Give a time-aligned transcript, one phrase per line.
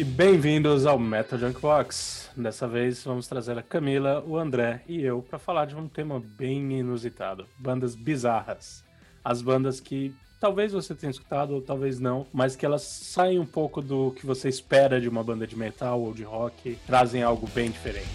[0.00, 2.30] E bem-vindos ao Metal Junkbox.
[2.34, 6.18] Dessa vez vamos trazer a Camila, o André e eu para falar de um tema
[6.18, 8.82] bem inusitado: bandas bizarras.
[9.22, 13.44] As bandas que talvez você tenha escutado ou talvez não, mas que elas saem um
[13.44, 17.46] pouco do que você espera de uma banda de metal ou de rock, trazem algo
[17.48, 18.08] bem diferente.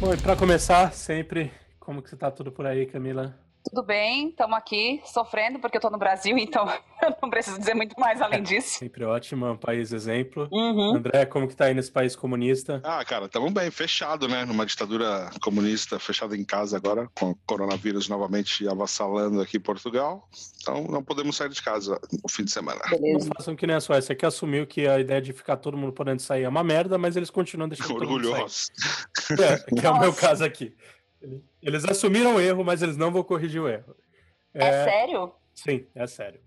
[0.00, 3.38] Bom, e para começar, sempre, como que você tá tudo por aí, Camila?
[3.72, 6.68] Tudo bem, estamos aqui sofrendo porque eu estou no Brasil, então
[7.02, 8.78] eu não preciso dizer muito mais além é, disso.
[8.78, 10.46] Sempre ótimo, um país exemplo.
[10.52, 10.96] Uhum.
[10.96, 12.82] André, como que tá aí nesse país comunista?
[12.84, 14.44] Ah, cara, estamos bem, fechado, né?
[14.44, 20.28] Numa ditadura comunista, fechado em casa agora, com o coronavírus novamente avassalando aqui em Portugal.
[20.60, 22.82] Então não podemos sair de casa no fim de semana.
[22.90, 23.26] Beleza.
[23.26, 25.94] Não façam que nem a Suécia, que assumiu que a ideia de ficar todo mundo
[25.94, 28.68] podendo sair é uma merda, mas eles continuam deixando Orgulhosos.
[28.68, 29.72] todo mundo sair.
[29.74, 30.74] É, que é o meu caso aqui.
[31.60, 33.96] Eles assumiram o erro, mas eles não vão corrigir o erro.
[34.54, 35.32] É, é sério?
[35.54, 36.40] Sim, é sério.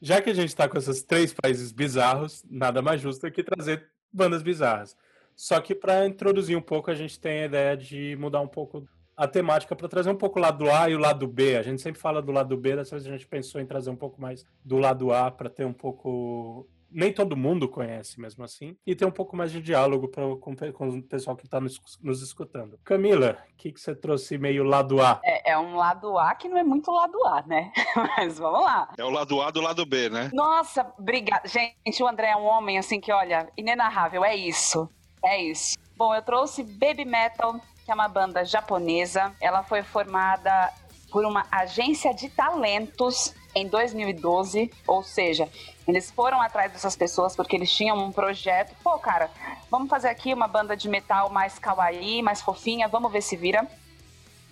[0.00, 3.88] Já que a gente está com esses três países bizarros, nada mais justo que trazer
[4.12, 4.96] bandas bizarras.
[5.34, 8.86] Só que para introduzir um pouco, a gente tem a ideia de mudar um pouco
[9.16, 11.56] a temática para trazer um pouco o lado A e o lado B.
[11.56, 13.96] A gente sempre fala do lado B, dessa vez a gente pensou em trazer um
[13.96, 18.74] pouco mais do lado A para ter um pouco nem todo mundo conhece mesmo assim,
[18.86, 21.78] e ter um pouco mais de diálogo pra, com, com o pessoal que está nos,
[22.02, 22.80] nos, escutando.
[22.82, 25.20] Camila, o que, que você trouxe meio lado A?
[25.22, 27.70] É, é, um lado A que não é muito lado A, né?
[28.16, 28.88] Mas vamos lá.
[28.96, 30.30] É o lado A do lado B, né?
[30.32, 31.46] Nossa, obrigada.
[31.46, 34.88] Gente, o André é um homem assim que, olha, inenarrável, é isso.
[35.22, 35.76] É isso.
[35.98, 39.34] Bom, eu trouxe Baby Metal, que é uma banda japonesa.
[39.38, 40.72] Ela foi formada
[41.10, 45.48] por uma agência de talentos em 2012, ou seja,
[45.88, 48.76] eles foram atrás dessas pessoas porque eles tinham um projeto.
[48.84, 49.30] Pô, cara,
[49.70, 53.66] vamos fazer aqui uma banda de metal mais kawaii, mais fofinha, vamos ver se vira.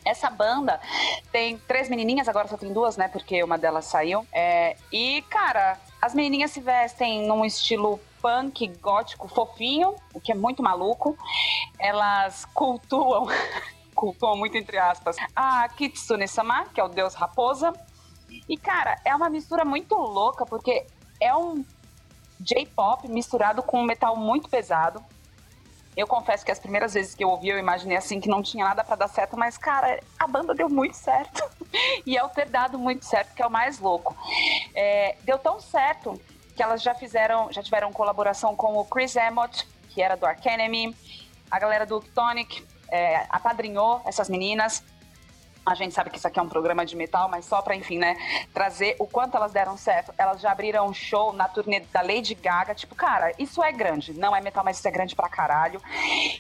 [0.07, 0.81] Essa banda
[1.31, 3.09] tem três menininhas, agora só tem duas, né?
[3.09, 4.27] Porque uma delas saiu.
[4.33, 10.35] É, e, cara, as menininhas se vestem num estilo punk gótico fofinho, o que é
[10.35, 11.17] muito maluco.
[11.79, 13.27] Elas cultuam,
[13.95, 17.73] cultuam muito entre aspas, a Kitsune-sama, que é o deus raposa.
[18.49, 20.87] E, cara, é uma mistura muito louca, porque
[21.21, 21.65] é um
[22.41, 25.03] J-pop misturado com um metal muito pesado.
[25.97, 28.65] Eu confesso que as primeiras vezes que eu ouvi, eu imaginei assim que não tinha
[28.65, 31.43] nada para dar certo, mas cara, a banda deu muito certo.
[32.05, 34.17] e é o ter dado muito certo que é o mais louco.
[34.75, 36.21] É, deu tão certo
[36.57, 40.47] que elas já fizeram, já tiveram colaboração com o Chris Amott, que era do Ark
[40.49, 40.95] Enemy,
[41.51, 44.83] a galera do Tonic é, apadrinhou essas meninas.
[45.67, 47.99] A gente sabe que isso aqui é um programa de metal, mas só para, enfim,
[47.99, 48.17] né,
[48.53, 50.13] trazer o quanto elas deram certo.
[50.19, 52.75] Elas já abriram um show na turnê da Lady Gaga.
[52.75, 54.13] Tipo, cara, isso é grande.
[54.13, 55.81] Não é metal, mas isso é grande pra caralho.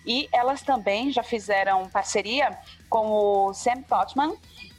[0.04, 2.58] E elas também já fizeram parceria
[2.90, 4.36] com o Sam Totman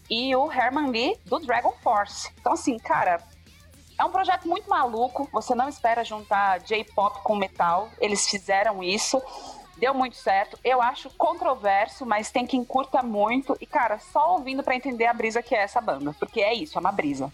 [0.10, 2.32] e o Herman Lee do Dragon Force.
[2.40, 3.24] Então, assim, cara,
[3.98, 5.28] é um projeto muito maluco.
[5.32, 7.90] Você não espera juntar J-pop com metal.
[8.00, 9.22] Eles fizeram isso
[9.78, 10.58] deu muito certo.
[10.64, 13.56] Eu acho controverso, mas tem quem curta muito.
[13.60, 16.16] E, cara, só ouvindo para entender a brisa que é essa banda.
[16.20, 17.32] Porque é isso, é uma brisa.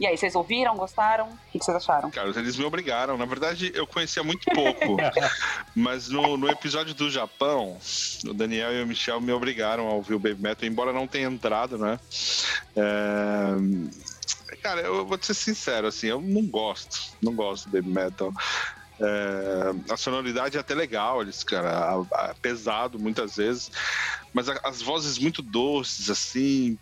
[0.00, 1.26] E aí, vocês ouviram, gostaram?
[1.26, 2.08] O que vocês acharam?
[2.10, 3.18] Cara, eles me obrigaram.
[3.18, 4.96] Na verdade, eu conhecia muito pouco.
[5.74, 7.76] mas no, no, episódio do Japão,
[8.24, 11.26] o Daniel e o Michel me obrigaram a ouvir o Baby Metal, embora não tenha
[11.26, 11.98] entrado, né?
[12.76, 14.56] É...
[14.62, 17.12] Cara, eu vou ser sincero, assim, eu não gosto.
[17.20, 18.32] Não gosto do Baby Metal.
[19.00, 23.70] É, a sonoridade é até legal, eles, cara, a, pesado muitas vezes,
[24.34, 26.76] mas as vozes muito doces, assim,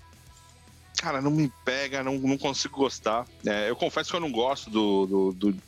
[0.97, 3.27] cara, não me pega, não, não consigo gostar.
[3.47, 5.07] É, eu confesso que eu não gosto do.
[5.07, 5.63] do, do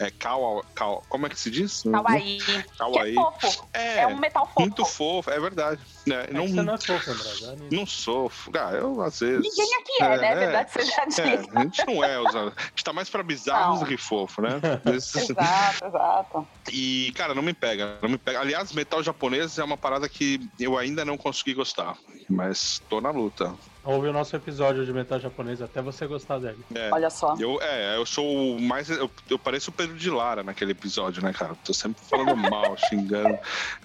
[0.00, 1.82] é, kawa, kawa, como é que se diz?
[1.82, 2.38] Kawaii.
[2.78, 3.12] Kawaii.
[3.12, 3.68] é fofo.
[3.72, 4.60] É, é um metal fofo.
[4.60, 5.80] Muito fofo, é verdade.
[6.10, 7.68] É, não, você não é fofo, André.
[7.70, 8.30] Não sou.
[8.58, 9.42] Ah, eu às vezes.
[9.42, 10.32] Ninguém aqui é, né?
[10.32, 13.86] É verdade seja é, A gente não é, a gente tá mais pra bizarros do
[13.86, 14.60] que fofo, né?
[14.92, 16.48] exato, exato.
[16.70, 18.40] E, cara, não me pega, não me pega.
[18.40, 21.96] Aliás, metal japonês é uma parada que eu ainda não consegui gostar,
[22.28, 23.54] mas tô na luta.
[23.84, 26.58] Ouve o nosso episódio de metal japonês até você gostar dele.
[26.74, 27.36] É, Olha só.
[27.38, 28.88] Eu, é, eu sou mais.
[28.88, 31.54] Eu, eu, pareço o Pedro de Lara naquele episódio, né, cara?
[31.62, 33.38] Tô sempre falando mal, xingando.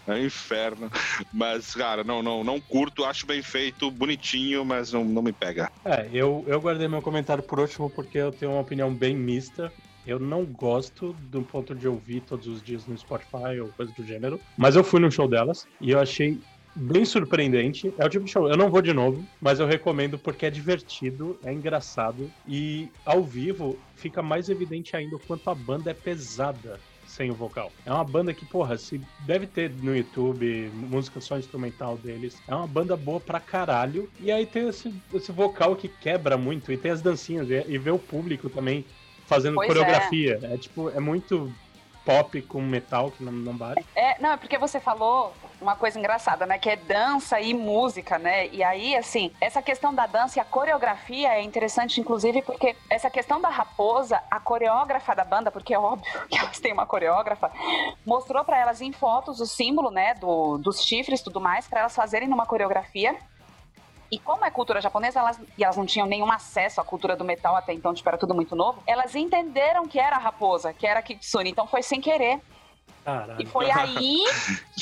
[0.08, 0.90] É um inferno.
[1.34, 5.70] Mas, cara, não, não, não curto, acho bem feito, bonitinho, mas não, não me pega.
[5.84, 9.72] É, eu, eu guardei meu comentário por último porque eu tenho uma opinião bem mista.
[10.08, 14.04] Eu não gosto do ponto de ouvir todos os dias no Spotify ou coisa do
[14.04, 16.40] gênero, mas eu fui no show delas e eu achei
[16.76, 17.94] bem surpreendente.
[17.98, 18.48] É o tipo de show.
[18.48, 23.24] Eu não vou de novo, mas eu recomendo porque é divertido, é engraçado e ao
[23.24, 26.80] vivo fica mais evidente ainda o quanto a banda é pesada.
[27.08, 27.72] sem o vocal.
[27.86, 32.38] É uma banda que, porra, se deve ter no YouTube música só instrumental deles.
[32.48, 34.08] É uma banda boa pra caralho.
[34.20, 36.72] E aí tem esse, esse vocal que quebra muito.
[36.72, 37.50] E tem as dancinhas.
[37.50, 38.86] E, e ver o público também
[39.26, 40.40] fazendo pois coreografia.
[40.44, 40.54] É.
[40.54, 41.52] é tipo, é muito
[42.06, 43.86] pop com metal que não, não bate.
[43.96, 46.58] É, não, é porque você falou uma coisa engraçada, né?
[46.58, 48.48] Que é dança e música, né?
[48.48, 53.10] E aí, assim, essa questão da dança e a coreografia é interessante, inclusive, porque essa
[53.10, 57.52] questão da raposa, a coreógrafa da banda, porque é óbvio que elas têm uma coreógrafa,
[58.06, 60.14] mostrou para elas em fotos o símbolo, né?
[60.16, 63.18] Do, dos chifres e tudo mais, para elas fazerem numa coreografia.
[64.12, 67.24] E como é cultura japonesa, elas, e elas não tinham nenhum acesso à cultura do
[67.24, 70.88] metal até então, tipo, era tudo muito novo, elas entenderam que era a raposa, que
[70.88, 72.42] era a Kitsune, então foi sem querer.
[73.04, 73.42] Caralho.
[73.42, 74.24] E foi aí.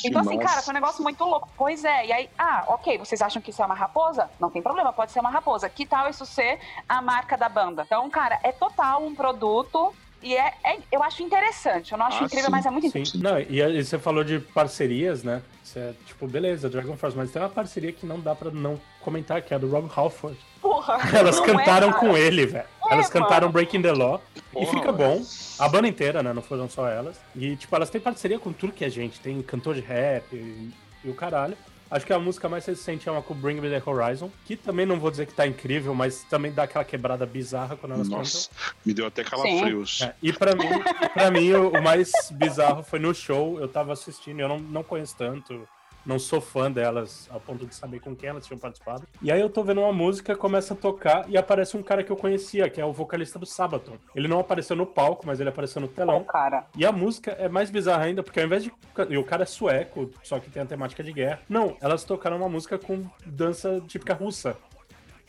[0.03, 1.49] então, assim, cara, foi um negócio muito louco.
[1.57, 4.29] Pois é, e aí, ah, ok, vocês acham que isso é uma raposa?
[4.39, 5.69] Não tem problema, pode ser uma raposa.
[5.69, 7.83] Que tal isso ser a marca da banda?
[7.85, 11.91] Então, cara, é total um produto e é, é, eu acho interessante.
[11.91, 13.23] Eu não acho ah, incrível, sim, mas é muito interessante.
[13.23, 15.41] Não, e, você falou de parcerias, né?
[15.63, 19.41] Você, tipo, beleza, Dragon Force, mas tem uma parceria que não dá pra não comentar,
[19.41, 20.37] que é a do Rob Halford.
[20.61, 20.97] Porra!
[21.15, 22.65] Elas é, cantaram é, com ele, velho.
[22.89, 24.21] É, elas cantaram Breaking the Law.
[24.51, 25.21] Porra, e fica bom.
[25.59, 26.33] A banda inteira, né?
[26.33, 27.19] Não foram só elas.
[27.35, 29.19] E, tipo, elas têm parceria com tudo que é gente.
[29.19, 30.71] Tem cantor de rap e,
[31.03, 31.57] e o caralho.
[31.89, 34.85] Acho que a música mais recente é uma com Bring Me The Horizon, que também
[34.85, 38.49] não vou dizer que tá incrível, mas também dá aquela quebrada bizarra quando elas Nossa,
[38.49, 38.73] cantam.
[38.85, 40.01] me deu até calafrios.
[40.01, 40.67] É, e para mim,
[41.13, 44.83] pra mim o, o, mais bizarro foi no show, eu tava assistindo, eu não, não
[44.83, 45.67] conheço tanto
[46.07, 49.05] não sou fã delas ao ponto de saber com quem elas tinham participado.
[49.21, 52.11] E aí eu tô vendo uma música, começa a tocar e aparece um cara que
[52.11, 53.97] eu conhecia, que é o vocalista do Sabaton.
[54.15, 56.21] Ele não apareceu no palco, mas ele apareceu no telão.
[56.21, 56.65] Oh, cara.
[56.77, 58.71] E a música é mais bizarra ainda, porque ao invés de.
[59.09, 61.41] E o cara é sueco, só que tem a temática de guerra.
[61.49, 64.55] Não, elas tocaram uma música com dança típica russa.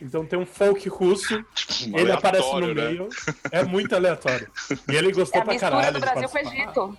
[0.01, 2.89] Então tem um folk russo, tipo, ele aparece no né?
[2.89, 3.09] meio,
[3.51, 4.49] é muito aleatório.
[4.89, 5.95] E ele gostou é pra caralho.
[5.95, 6.99] do Brasil com o Egito.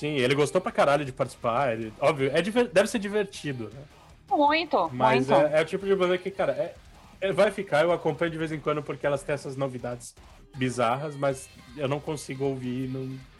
[0.00, 1.74] Sim, ele gostou pra caralho de participar.
[1.74, 3.82] Ele, óbvio, é, deve ser divertido, né?
[4.30, 5.46] Muito, Mas muito.
[5.48, 6.74] É, é, o tipo de banda que, cara, é,
[7.20, 10.14] é, vai ficar, eu acompanho de vez em quando porque elas têm essas novidades
[10.56, 12.90] bizarras, mas eu não consigo ouvir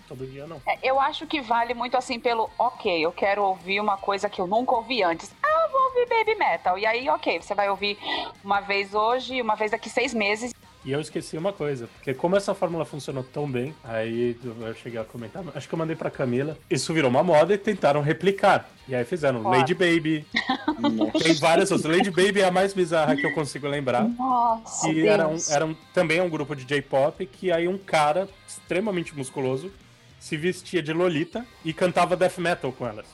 [0.07, 0.61] todo dia, não.
[0.67, 4.39] É, eu acho que vale muito assim pelo, ok, eu quero ouvir uma coisa que
[4.39, 5.33] eu nunca ouvi antes.
[5.43, 6.79] Ah, eu vou ouvir baby metal.
[6.79, 7.97] E aí, ok, você vai ouvir
[8.45, 10.53] uma vez hoje, uma vez daqui seis meses.
[10.83, 14.99] E eu esqueci uma coisa, porque como essa fórmula funcionou tão bem, aí eu cheguei
[14.99, 18.69] a comentar, acho que eu mandei pra Camila, isso virou uma moda e tentaram replicar.
[18.89, 19.59] E aí fizeram Nossa.
[19.59, 20.25] Lady Baby.
[21.23, 21.97] Tem várias outras.
[21.97, 24.09] Lady Baby é a mais bizarra que eu consigo lembrar.
[24.09, 27.77] Nossa, e era, um, era um, também é um grupo de J-pop que aí um
[27.77, 29.71] cara extremamente musculoso
[30.19, 33.07] se vestia de Lolita e cantava death metal com elas.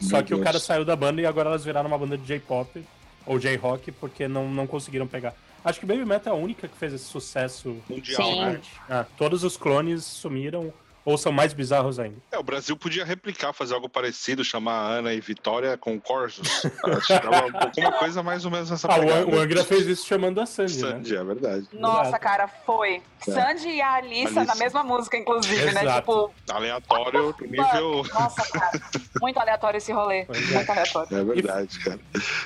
[0.00, 0.40] Meu Só que Deus.
[0.40, 2.80] o cara saiu da banda e agora elas viraram uma banda de J-pop
[3.26, 5.34] ou J-rock porque não, não conseguiram pegar.
[5.68, 8.60] Acho que Baby Metal é a única que fez esse sucesso mundial, né?
[8.88, 10.72] Ah, todos os clones sumiram
[11.08, 12.18] ou são mais bizarros ainda.
[12.30, 16.66] É, o Brasil podia replicar, fazer algo parecido, chamar a Ana e Vitória com Corsos.
[16.82, 20.90] alguma coisa mais ou menos nessa ah, O Angra fez isso chamando a Sandy, né?
[20.90, 21.20] Sandy, né?
[21.20, 21.68] é verdade.
[21.72, 23.02] Nossa, cara, foi.
[23.26, 23.30] É.
[23.32, 25.82] Sandy e a Alissa, na mesma música, inclusive, né?
[25.82, 25.86] Exato.
[25.86, 26.00] né?
[26.00, 26.34] Tipo...
[26.50, 28.04] Aleatório, nível...
[28.12, 28.80] Nossa, cara,
[29.18, 30.26] muito aleatório esse rolê.
[30.26, 30.54] Pois é.
[30.56, 31.18] muito aleatório.
[31.18, 32.00] É verdade, cara.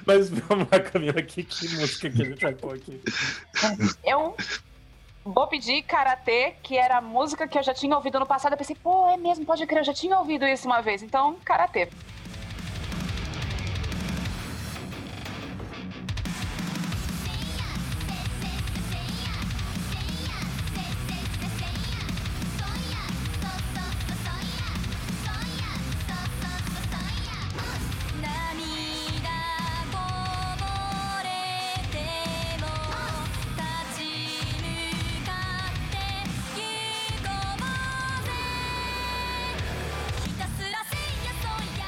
[0.06, 3.00] Mas vamos lá, Camila, que, que música que a gente vai pôr aqui?
[4.04, 4.36] Eu
[5.24, 8.54] Vou pedir Karatê, que era a música que eu já tinha ouvido no passado.
[8.54, 11.02] Eu pensei, pô, é mesmo, pode crer, eu já tinha ouvido isso uma vez.
[11.02, 11.88] Então, Karatê.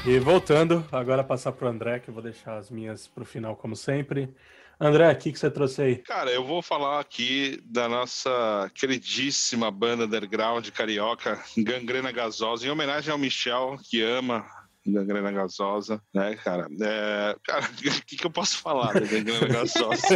[0.07, 3.75] E voltando, agora passar pro André, que eu vou deixar as minhas pro final, como
[3.75, 4.31] sempre.
[4.79, 5.95] André, o que, que você trouxe aí?
[5.95, 13.11] Cara, eu vou falar aqui da nossa queridíssima banda underground carioca, Gangrena Gasosa, em homenagem
[13.11, 14.45] ao Michel, que ama
[14.85, 16.67] gangrena gasosa, né, cara?
[16.81, 20.07] É, cara, o que, que eu posso falar da gangrena gasosa?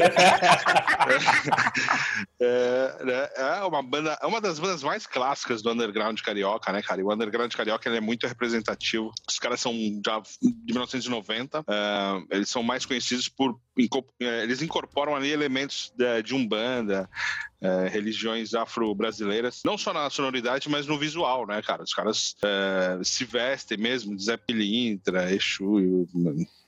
[2.40, 6.82] é, é, é, uma banda, é uma das bandas mais clássicas do underground carioca, né,
[6.82, 7.02] cara?
[7.02, 9.12] E o underground carioca é muito representativo.
[9.28, 9.74] Os caras são
[10.06, 13.60] já de 1990, é, eles são mais conhecidos por
[14.20, 17.10] é, eles incorporam ali elementos de, de umbanda,
[17.62, 21.84] é, religiões afro-brasileiras, não só na sonoridade, mas no visual, né, cara?
[21.84, 26.08] Os caras é, se vestem mesmo Zé Pilintra, Exu,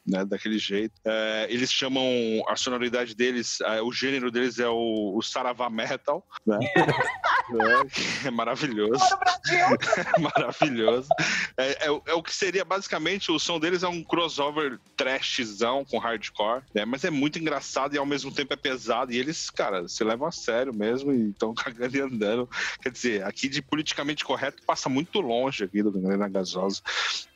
[0.06, 0.94] né, daquele jeito.
[1.06, 2.04] É, eles chamam
[2.48, 6.58] a sonoridade deles, é, o gênero deles é o, o Saravá Metal, né?
[8.26, 9.04] é, é, maravilhoso.
[9.50, 11.10] É maravilhoso.
[11.58, 15.98] É, é, é, o que seria basicamente o som deles é um crossover trashzão com
[15.98, 16.86] hardcore, né?
[16.86, 19.12] Mas é muito engraçado e ao mesmo tempo é pesado.
[19.12, 22.50] E eles, cara, se levam a sério mesmo e estão cagando e andando.
[22.82, 26.82] Quer dizer, aqui de politicamente correto passa muito longe aqui do Gangrena Gasosa.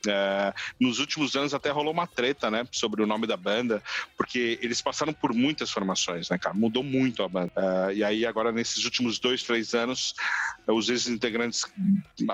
[0.08, 3.82] É, nos últimos anos até rolou uma treta, né, sobre o nome da banda,
[4.18, 6.56] porque eles passaram por muitas formações, né, cara?
[6.56, 7.52] Mudou muito a banda.
[7.56, 10.16] É, e aí agora nesses últimos dois, três anos,
[10.68, 11.66] os ex-integrantes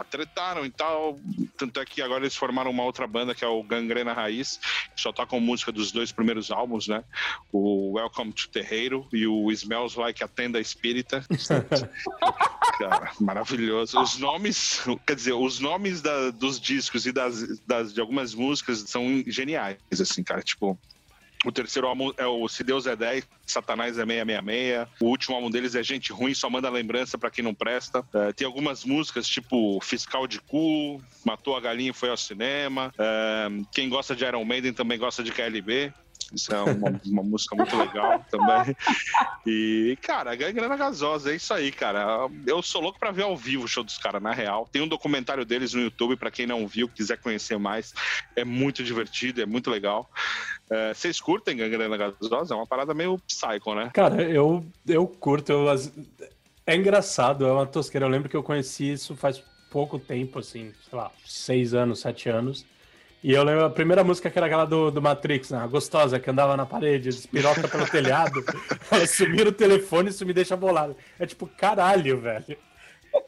[0.09, 1.19] tretaram e tal.
[1.57, 4.59] Tanto é que agora eles formaram uma outra banda que é o Gangrena Raiz,
[4.95, 7.03] que só toca música dos dois primeiros álbuns, né?
[7.51, 11.25] O Welcome to Terreiro e o Smells Like a Tenda Espírita.
[12.77, 13.99] cara, maravilhoso.
[13.99, 18.79] Os nomes, quer dizer, os nomes da, dos discos e das, das, de algumas músicas
[18.87, 19.77] são geniais,
[20.11, 20.41] assim, cara.
[20.41, 20.77] Tipo,
[21.43, 24.87] o terceiro álbum é o Se Deus é 10, Satanás é 666.
[24.99, 28.05] O último álbum deles é Gente Ruim, só manda lembrança para quem não presta.
[28.13, 32.93] É, tem algumas músicas tipo Fiscal de Cu, Matou a Galinha e Foi ao Cinema.
[32.97, 35.91] É, quem gosta de Iron Maiden também gosta de KLB.
[36.33, 38.75] Isso é uma, uma música muito legal também.
[39.45, 42.29] E, cara, Gangrena Gasosa, é isso aí, cara.
[42.45, 44.67] Eu sou louco pra ver ao vivo o show dos caras, na real.
[44.71, 47.93] Tem um documentário deles no YouTube, para quem não viu, quiser conhecer mais.
[48.35, 50.09] É muito divertido, é muito legal.
[50.69, 52.53] É, vocês curtem Gangrena Gasosa?
[52.53, 53.91] É uma parada meio psycho, né?
[53.93, 55.51] Cara, eu, eu curto.
[55.51, 55.65] Eu,
[56.65, 58.05] é engraçado, é uma tosqueira.
[58.05, 62.29] Eu lembro que eu conheci isso faz pouco tempo, assim, sei lá, seis anos, sete
[62.29, 62.65] anos.
[63.23, 65.59] E eu lembro a primeira música que era aquela do, do Matrix, né?
[65.59, 68.43] A gostosa, que andava na parede, despiroca pelo telhado.
[68.89, 70.97] Ela sumiu o telefone e isso me deixa bolado.
[71.19, 72.57] É tipo, caralho, velho.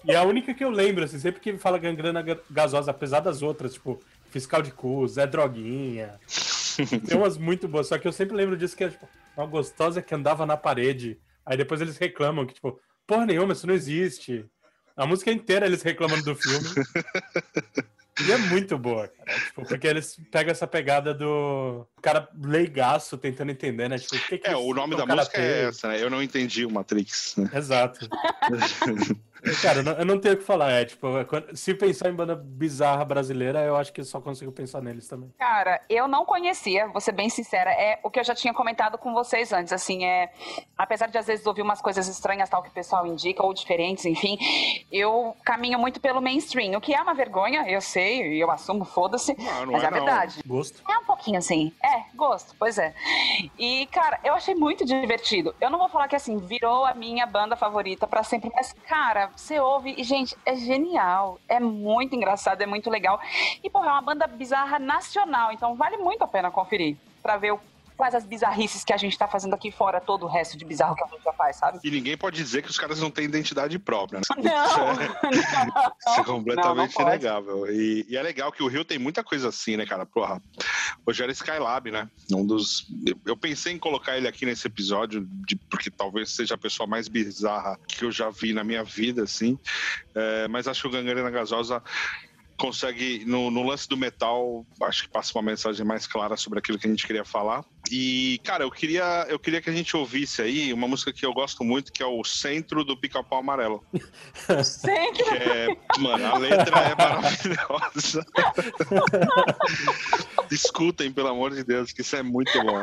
[0.04, 3.44] E é a única que eu lembro, assim, sempre que fala gangrena gasosa, apesar das
[3.44, 4.00] outras, tipo,
[4.32, 6.20] Fiscal de Cu, Zé Droguinha.
[7.08, 9.08] Tem umas muito boas, só que eu sempre lembro disso que é, tipo,
[9.38, 11.20] uma gostosa que andava na parede.
[11.46, 14.44] Aí depois eles reclamam que, tipo, porra nenhuma, isso não existe.
[14.98, 16.68] A música inteira eles reclamando do filme.
[18.22, 19.23] E é muito boa, cara.
[19.24, 23.98] Tipo, porque eles pegam essa pegada do cara leigaço tentando entender, né?
[23.98, 26.02] Tipo, o que que é, o nome da música é essa, né?
[26.02, 27.36] Eu não entendi o Matrix.
[27.38, 27.50] Né?
[27.54, 28.08] Exato.
[29.62, 30.72] Cara, eu não, eu não, tenho o que falar.
[30.72, 34.52] É, tipo, é se pensar em banda bizarra brasileira, eu acho que eu só consigo
[34.52, 35.34] pensar neles também.
[35.38, 37.70] Cara, eu não conhecia, vou ser bem sincera.
[37.72, 39.74] É o que eu já tinha comentado com vocês antes.
[39.74, 40.32] Assim, é.
[40.78, 44.06] Apesar de às vezes ouvir umas coisas estranhas, tal, que o pessoal indica, ou diferentes,
[44.06, 44.38] enfim,
[44.90, 46.78] eu caminho muito pelo mainstream.
[46.78, 49.36] O que é uma vergonha, eu sei, e eu assumo, foda-se.
[49.72, 50.44] Mas é, é verdade.
[50.46, 50.82] Gosto.
[50.90, 51.72] É um pouquinho assim.
[51.84, 52.94] É, gosto, pois é.
[53.58, 55.56] E, cara, eu achei muito divertido.
[55.62, 59.30] Eu não vou falar que assim, virou a minha banda favorita para sempre, mas, cara,
[59.36, 61.40] você ouve e, gente, é genial.
[61.48, 63.20] É muito engraçado, é muito legal.
[63.64, 67.54] E, porra, é uma banda bizarra nacional, então vale muito a pena conferir para ver
[67.54, 67.60] o
[67.96, 70.96] quais as bizarrices que a gente tá fazendo aqui fora, todo o resto de bizarro
[70.96, 71.80] que a gente já faz, sabe?
[71.84, 74.26] E ninguém pode dizer que os caras não têm identidade própria, né?
[74.44, 75.32] Não!
[75.32, 77.72] Isso é completamente não, não inegável.
[77.72, 80.06] E, e, é legal que o Rio tem muita coisa assim, né, cara?
[80.06, 80.42] Porra,
[81.06, 82.10] hoje era Skylab, né?
[82.32, 82.88] Um dos.
[83.26, 87.08] Eu pensei em colocar ele aqui nesse episódio, de, porque talvez seja a pessoa mais
[87.08, 89.58] bizarra que eu já vi na minha vida, assim.
[90.16, 91.82] É, mas acho que o Gangrena Gasosa
[92.58, 96.78] consegue, no, no, lance do metal, acho que passa uma mensagem mais clara sobre aquilo
[96.78, 97.66] que a gente queria falar.
[97.92, 101.34] E, cara, eu queria, eu queria que a gente ouvisse aí uma música que eu
[101.34, 103.84] gosto muito, que é o Centro do Pica-Pau Amarelo.
[104.64, 105.26] Centro?
[105.26, 108.26] Que é, mano, a letra é maravilhosa.
[110.50, 112.80] Escutem, pelo amor de Deus, que isso é muito bom.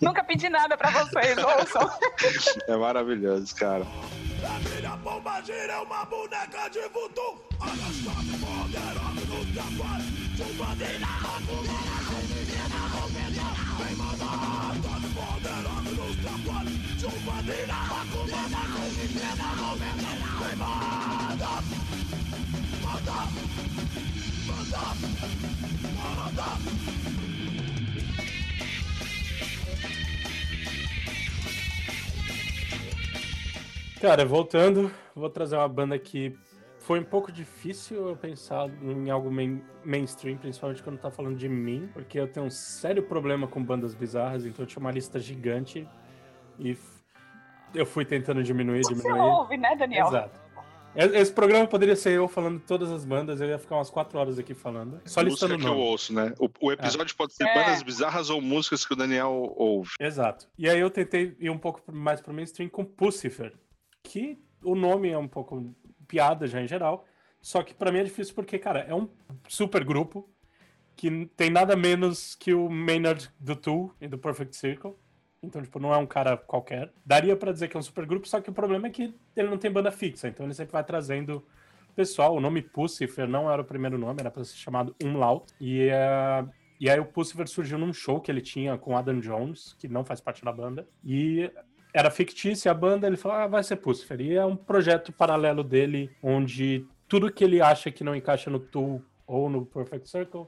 [0.00, 1.90] Nunca pedi nada pra vocês, ouçam.
[2.68, 3.86] É maravilhoso, cara.
[4.44, 10.04] A minha bomba gira é uma boneca de voodoo Arrastado poderoso no trabalho
[10.36, 11.95] Chuva de na
[34.00, 36.32] Cara, voltando, vou trazer uma banda que
[36.86, 41.48] foi um pouco difícil eu pensar em algo main, mainstream, principalmente quando tá falando de
[41.48, 45.18] mim, porque eu tenho um sério problema com bandas bizarras, então eu tinha uma lista
[45.18, 45.84] gigante
[46.60, 46.78] e
[47.74, 49.18] eu fui tentando diminuir, Você diminuir.
[49.18, 50.06] Você ouve, né, Daniel?
[50.06, 50.40] Exato.
[50.94, 54.38] Esse programa poderia ser eu falando todas as bandas, eu ia ficar umas quatro horas
[54.38, 55.00] aqui falando.
[55.06, 56.32] Só listando Música que eu ouço, né?
[56.38, 57.16] O, o episódio é.
[57.16, 57.54] pode ser é.
[57.54, 59.90] bandas bizarras ou músicas que o Daniel ouve.
[59.98, 60.48] Exato.
[60.56, 63.52] E aí eu tentei ir um pouco mais pro mainstream com Pucifer
[64.04, 65.74] que o nome é um pouco
[66.06, 67.04] piada já em geral.
[67.40, 69.08] Só que para mim é difícil porque, cara, é um
[69.48, 70.28] super grupo.
[70.96, 74.94] que tem nada menos que o Maynard do Tool e do Perfect Circle.
[75.42, 76.92] Então, tipo, não é um cara qualquer.
[77.04, 79.58] Daria pra dizer que é um supergrupo, só que o problema é que ele não
[79.58, 81.46] tem banda fixa, então ele sempre vai trazendo
[81.94, 82.34] pessoal.
[82.34, 85.52] O nome Pussifer não era o primeiro nome, era pra ser chamado Umlaut.
[85.60, 86.48] E, uh,
[86.80, 90.04] e aí o Pussifer surgiu num show que ele tinha com Adam Jones, que não
[90.04, 90.88] faz parte da banda.
[91.04, 91.50] E
[91.96, 94.20] era fictícia a banda, ele falou, ah, vai ser Pussifer.
[94.20, 98.58] E é um projeto paralelo dele, onde tudo que ele acha que não encaixa no
[98.58, 100.46] Tool ou no Perfect Circle,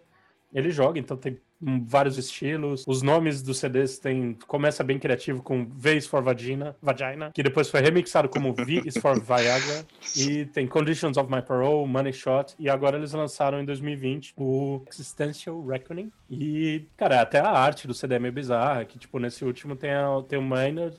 [0.53, 2.85] ele joga, então tem vários estilos.
[2.87, 7.43] Os nomes dos CDs tem começa bem criativo com V is for Vagina, Vagina, que
[7.43, 9.85] depois foi remixado como V is for Viagra.
[10.17, 12.55] E tem Conditions of My Parole, Money Shot.
[12.59, 16.13] E agora eles lançaram em 2020 o Existential Reckoning.
[16.31, 19.91] E, cara, até a arte do CD é meio bizarra, que tipo, nesse último tem,
[19.91, 20.99] a, tem o Maynard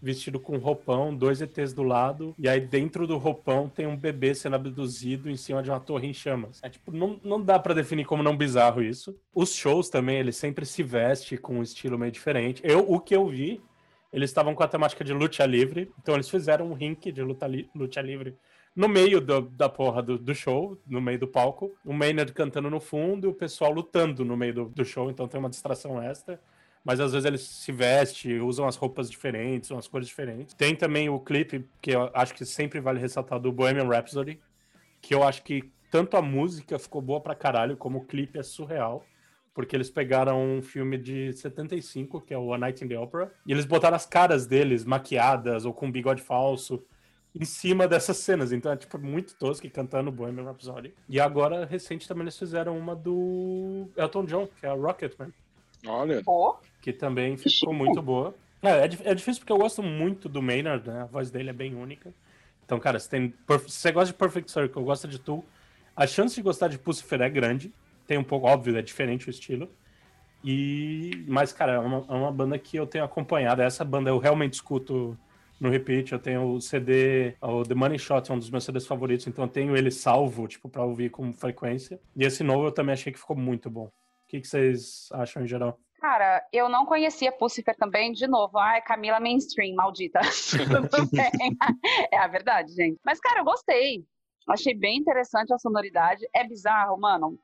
[0.00, 4.34] vestido com roupão, dois ETs do lado, e aí dentro do roupão tem um bebê
[4.34, 6.60] sendo abduzido em cima de uma torre em chamas.
[6.62, 9.18] É tipo, não, não dá para definir como não bizarro isso.
[9.34, 12.62] Os shows também, ele sempre se veste com um estilo meio diferente.
[12.64, 13.60] Eu, o que eu vi,
[14.12, 17.46] eles estavam com a temática de luta livre, então eles fizeram um rink de luta,
[17.46, 18.36] li, luta livre
[18.74, 22.70] no meio do, da porra do, do, show, no meio do palco, o Maynard cantando
[22.70, 26.00] no fundo e o pessoal lutando no meio do, do show, então tem uma distração
[26.00, 26.40] extra
[26.88, 30.54] mas às vezes eles se vestem, usam as roupas diferentes, umas cores diferentes.
[30.54, 34.40] Tem também o clipe, que eu acho que sempre vale ressaltar, do Bohemian Rhapsody,
[34.98, 38.42] que eu acho que tanto a música ficou boa pra caralho, como o clipe é
[38.42, 39.04] surreal.
[39.52, 43.30] Porque eles pegaram um filme de 75, que é o A Night in the Opera,
[43.44, 46.82] e eles botaram as caras deles maquiadas ou com bigode falso
[47.38, 48.50] em cima dessas cenas.
[48.50, 50.94] Então é tipo muito tosco cantando Bohemian Rhapsody.
[51.06, 55.34] E agora, recente, também eles fizeram uma do Elton John, que é a Rocketman.
[55.86, 56.22] Olha.
[56.24, 58.34] Pô, que também ficou muito boa.
[58.62, 61.02] É, é, é, difícil porque eu gosto muito do Maynard, né?
[61.02, 62.12] A voz dele é bem única.
[62.64, 63.32] Então, cara, se, tem,
[63.66, 65.44] se você gosta de Perfect Circle, gosta de Tu,
[65.96, 67.72] a chance de gostar de Pussifer é grande.
[68.06, 69.70] Tem um pouco, óbvio, é diferente o estilo.
[70.44, 73.62] E, mas, cara, é uma, é uma banda que eu tenho acompanhado.
[73.62, 75.18] Essa banda eu realmente escuto
[75.60, 76.12] no repeat.
[76.12, 79.44] Eu tenho o CD, o The Money Shot, é um dos meus CDs favoritos, então
[79.44, 82.00] eu tenho ele salvo, tipo, pra ouvir com frequência.
[82.16, 83.86] E esse novo eu também achei que ficou muito bom.
[83.86, 83.90] O
[84.28, 85.78] que, que vocês acham em geral?
[86.00, 88.56] Cara, eu não conhecia Pussifer também, de novo.
[88.58, 90.20] Ai, Camila Mainstream, maldita.
[90.90, 91.56] Tudo bem.
[92.12, 93.00] É a verdade, gente.
[93.04, 94.04] Mas, cara, eu gostei.
[94.48, 96.26] Achei bem interessante a sonoridade.
[96.34, 97.38] É bizarro, mano.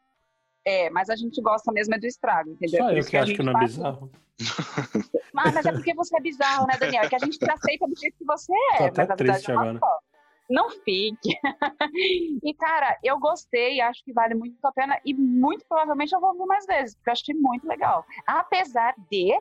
[0.65, 2.85] É, mas a gente gosta mesmo é do estrago, entendeu?
[2.85, 4.11] Só eu que, acho que não é bizarro.
[5.37, 7.03] Ah, mas é porque você é bizarro, né, Daniel?
[7.03, 8.91] É que a gente te aceita do jeito que você é.
[8.91, 9.79] Tô até triste é agora.
[9.79, 9.99] Só
[10.49, 11.31] não fique.
[12.43, 16.31] e, cara, eu gostei, acho que vale muito a pena e muito provavelmente eu vou
[16.31, 18.05] ouvir mais vezes, porque eu achei muito legal.
[18.27, 19.39] Apesar de,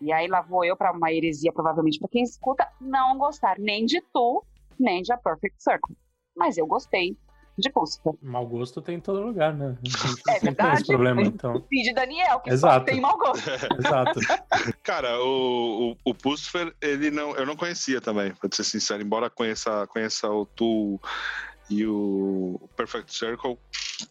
[0.00, 3.84] e aí lá vou eu para uma heresia, provavelmente, para quem escuta, não gostar nem
[3.86, 4.44] de Tu,
[4.78, 5.96] nem de A Perfect Circle.
[6.36, 7.16] Mas eu gostei
[7.56, 8.14] de Púlsar.
[8.20, 9.76] Mau gosto tem em todo lugar, né?
[10.28, 10.76] É verdade.
[10.76, 11.64] Esse problema, então.
[11.70, 12.80] de Daniel, que Exato.
[12.80, 13.48] só tem mau gosto.
[13.78, 14.20] Exato.
[14.82, 19.02] Cara, o, o, o Pulsifer, ele não, eu não conhecia também, pra ser sincero.
[19.02, 21.00] Embora conheça, conheça o Tu
[21.70, 23.56] e o Perfect Circle,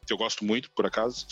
[0.06, 1.28] que eu gosto muito, por acaso.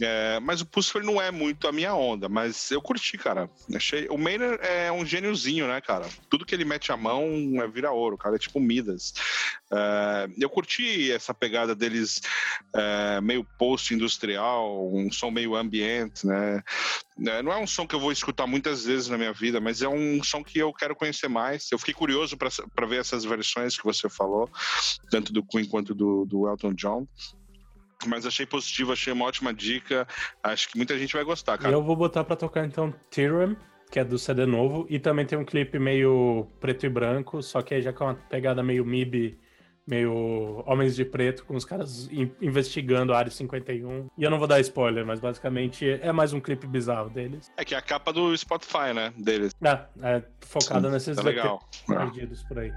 [0.00, 3.50] É, mas o Pussifer não é muito a minha onda, mas eu curti, cara.
[3.74, 4.06] Achei...
[4.08, 6.06] O Maynard é um gêniozinho, né, cara?
[6.30, 7.26] Tudo que ele mete a mão
[7.60, 8.36] é vira ouro, cara.
[8.36, 9.12] É tipo Midas.
[9.72, 12.20] É, eu curti essa pegada deles
[12.74, 16.62] é, meio post-industrial, um som meio ambiente, né?
[17.26, 19.82] É, não é um som que eu vou escutar muitas vezes na minha vida, mas
[19.82, 21.70] é um som que eu quero conhecer mais.
[21.72, 24.48] Eu fiquei curioso para ver essas versões que você falou,
[25.10, 27.08] tanto do Queen quanto do, do Elton John
[28.06, 30.06] mas achei positivo, achei uma ótima dica.
[30.42, 31.72] Acho que muita gente vai gostar, cara.
[31.72, 33.56] Eu vou botar para tocar então Tyrann,
[33.90, 37.62] que é do CD novo, e também tem um clipe meio preto e branco, só
[37.62, 39.38] que aí já com uma pegada meio MIB,
[39.86, 42.08] meio Homens de Preto, com os caras
[42.40, 44.08] investigando a Área 51.
[44.18, 47.50] E eu não vou dar spoiler, mas basicamente é mais um clipe bizarro deles.
[47.56, 49.52] É que é a capa do Spotify, né, deles.
[49.62, 51.66] É, é focada nesses tá legal.
[51.86, 52.72] perdidos por aí.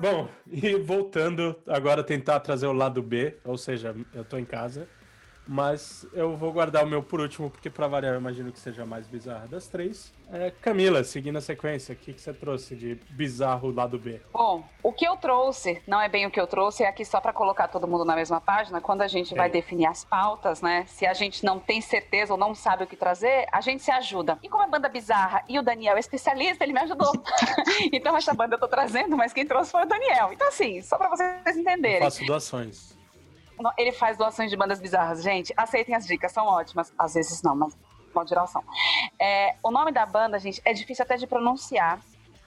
[0.00, 4.88] Bom, e voltando agora tentar trazer o lado B, ou seja, eu tô em casa.
[5.52, 8.84] Mas eu vou guardar o meu por último, porque pra variar eu imagino que seja
[8.84, 10.12] a mais bizarra das três.
[10.32, 14.20] É, Camila, seguindo a sequência, o que, que você trouxe de bizarro lado B?
[14.32, 17.20] Bom, o que eu trouxe, não é bem o que eu trouxe, é aqui só
[17.20, 18.80] para colocar todo mundo na mesma página.
[18.80, 20.84] Quando a gente vai definir as pautas, né?
[20.86, 23.90] Se a gente não tem certeza ou não sabe o que trazer, a gente se
[23.90, 24.38] ajuda.
[24.44, 27.10] E como é banda bizarra e o Daniel é especialista, ele me ajudou.
[27.92, 30.32] então essa banda eu tô trazendo, mas quem trouxe foi o Daniel.
[30.32, 31.96] Então, assim, só para vocês entenderem.
[31.96, 32.99] Eu faço doações.
[33.76, 35.22] Ele faz doações de bandas bizarras.
[35.22, 36.92] Gente, aceitem as dicas, são ótimas.
[36.98, 37.74] Às vezes não, mas
[38.48, 38.64] são.
[39.18, 42.00] É, o nome da banda, gente, é difícil até de pronunciar.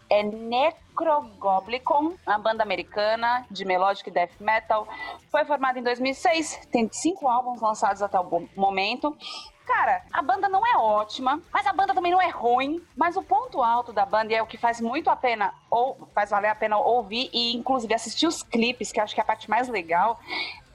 [0.10, 4.88] É Necrogoblicon, uma banda americana de melodic death metal.
[5.32, 9.18] Foi formada em 2006, tem cinco álbuns lançados até o momento.
[9.66, 12.86] Cara, a banda não é ótima, mas a banda também não é ruim.
[12.96, 15.98] Mas o ponto alto da banda, e é o que faz muito a pena, ou
[16.14, 19.26] faz valer a pena ouvir e inclusive assistir os clipes, que acho que é a
[19.26, 20.20] parte mais legal,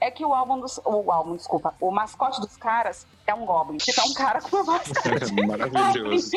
[0.00, 0.78] é que o álbum dos.
[0.84, 1.74] O álbum, desculpa.
[1.80, 3.78] O mascote dos caras é um Goblin.
[3.78, 5.18] Tipo, é um cara com uma máscara.
[5.38, 6.30] É maravilhoso.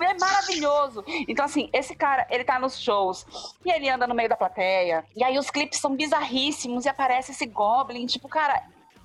[0.00, 1.04] É maravilhoso.
[1.28, 3.26] Então, assim, esse cara, ele tá nos shows
[3.64, 5.04] e ele anda no meio da plateia.
[5.16, 8.06] E aí os clipes são bizarríssimos e aparece esse Goblin.
[8.06, 8.62] Tipo, cara,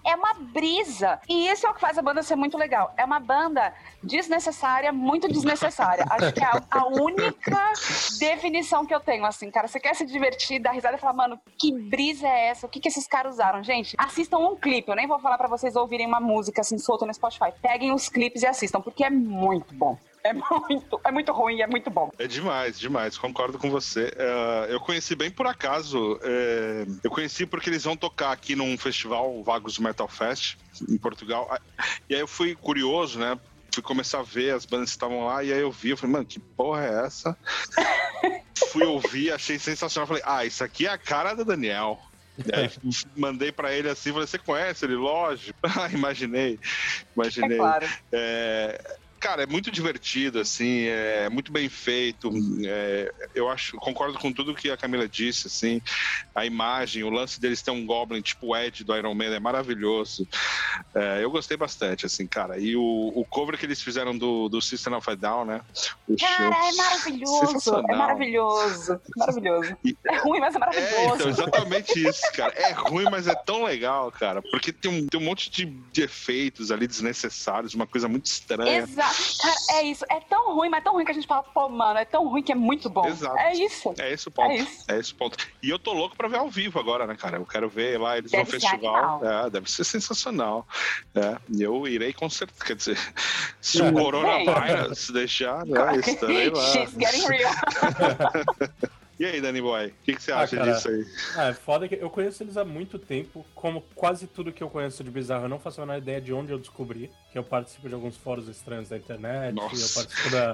[0.07, 1.19] é uma brisa.
[1.27, 2.93] E isso é o que faz a banda ser muito legal.
[2.95, 6.05] É uma banda desnecessária, muito desnecessária.
[6.09, 7.73] Acho que é a, a única
[8.17, 9.67] definição que eu tenho, assim, cara.
[9.67, 12.65] Você quer se divertir, dar risada e falar, mano, que brisa é essa?
[12.65, 13.61] O que, que esses caras usaram?
[13.61, 14.89] Gente, assistam um clipe.
[14.89, 17.51] Eu nem vou falar para vocês ouvirem uma música assim solta no Spotify.
[17.61, 19.97] Peguem os clipes e assistam, porque é muito bom.
[20.27, 22.11] É muito, é muito ruim e é muito bom.
[22.19, 23.17] É demais, demais.
[23.17, 24.07] Concordo com você.
[24.07, 26.19] Uh, eu conheci bem por acaso.
[26.21, 31.49] É, eu conheci porque eles vão tocar aqui num festival, Vagos Metal Fest, em Portugal.
[32.09, 33.39] E aí eu fui curioso, né?
[33.71, 36.13] Fui começar a ver as bandas que estavam lá e aí eu vi, eu falei,
[36.13, 37.37] mano, que porra é essa?
[38.71, 40.07] fui ouvir, achei sensacional.
[40.07, 42.01] Falei, ah, isso aqui é a cara do Daniel.
[42.53, 42.69] Aí
[43.15, 44.95] mandei para ele assim, falei, você conhece ele?
[44.95, 45.57] Lógico.
[45.79, 46.59] Ah, imaginei,
[47.15, 47.57] imaginei.
[47.57, 47.87] É claro.
[48.11, 52.31] É, Cara, é muito divertido, assim, é muito bem feito.
[52.65, 55.81] É, eu acho, concordo com tudo que a Camila disse, assim,
[56.33, 60.25] a imagem, o lance deles ter um Goblin tipo Ed do Iron Man é maravilhoso.
[60.95, 62.57] É, eu gostei bastante, assim, cara.
[62.57, 65.61] E o, o cover que eles fizeram do, do System of a Down, né?
[66.07, 69.77] O cara, show, é maravilhoso, é maravilhoso, maravilhoso.
[69.83, 70.95] E, é ruim, mas é maravilhoso.
[70.95, 72.53] É, então, exatamente isso, cara.
[72.53, 76.01] É ruim, mas é tão legal, cara, porque tem um, tem um monte de, de
[76.01, 78.77] efeitos ali desnecessários, uma coisa muito estranha.
[78.77, 79.16] Exato.
[79.41, 80.05] Cara, é isso.
[80.09, 82.27] É tão ruim, mas é tão ruim que a gente fala, pô, mano, é tão
[82.27, 83.07] ruim que é muito bom.
[83.07, 83.37] Exato.
[83.37, 83.93] É isso.
[83.97, 84.51] É esse o ponto.
[84.51, 84.91] É, isso.
[84.91, 85.37] é esse o ponto.
[85.61, 87.37] E eu tô louco pra ver ao vivo agora, né, cara?
[87.37, 89.21] Eu quero ver lá eles deve no festival.
[89.25, 90.67] É, deve ser sensacional.
[91.15, 92.65] É, eu irei com certeza.
[92.65, 92.97] Quer dizer,
[93.61, 96.71] se o coronavírus deixar, né, estarei lá.
[96.71, 97.53] She's getting real.
[99.19, 101.05] E aí, Danny Boy, o que, que, você ah, acha cara, disso aí?
[101.35, 103.43] Ah, é foda que eu conheço eles há muito tempo.
[103.55, 106.31] Como quase tudo que eu conheço de bizarro, eu não faço a menor ideia de
[106.31, 107.09] onde eu descobri.
[107.31, 109.55] Que eu participo de alguns fóruns estranhos da internet.
[109.55, 110.53] Nossa, eu participo da,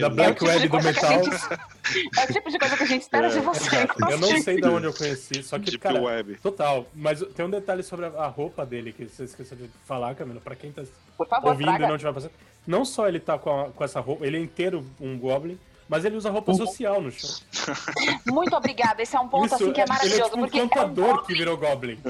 [0.00, 1.24] da Black Web do Metal.
[1.24, 3.76] Gente, é o tipo de coisa que a gente espera é, de você.
[4.10, 6.36] Eu não sei de onde eu conheci, só que, Deep cara, web.
[6.42, 6.86] total.
[6.94, 10.54] Mas tem um detalhe sobre a roupa dele que você esqueceu de falar, Camila, pra
[10.54, 10.82] quem tá
[11.30, 11.86] favor, ouvindo traga.
[11.86, 12.32] e não tiver passando.
[12.66, 15.58] Não só ele tá com, a, com essa roupa, ele é inteiro um Goblin,
[15.92, 17.28] mas ele usa roupa social no show.
[18.24, 19.02] Muito obrigada.
[19.02, 20.14] Esse é um ponto Isso, assim que é maravilhoso.
[20.14, 22.00] Ele é tipo um porque contador é um que virou Goblin.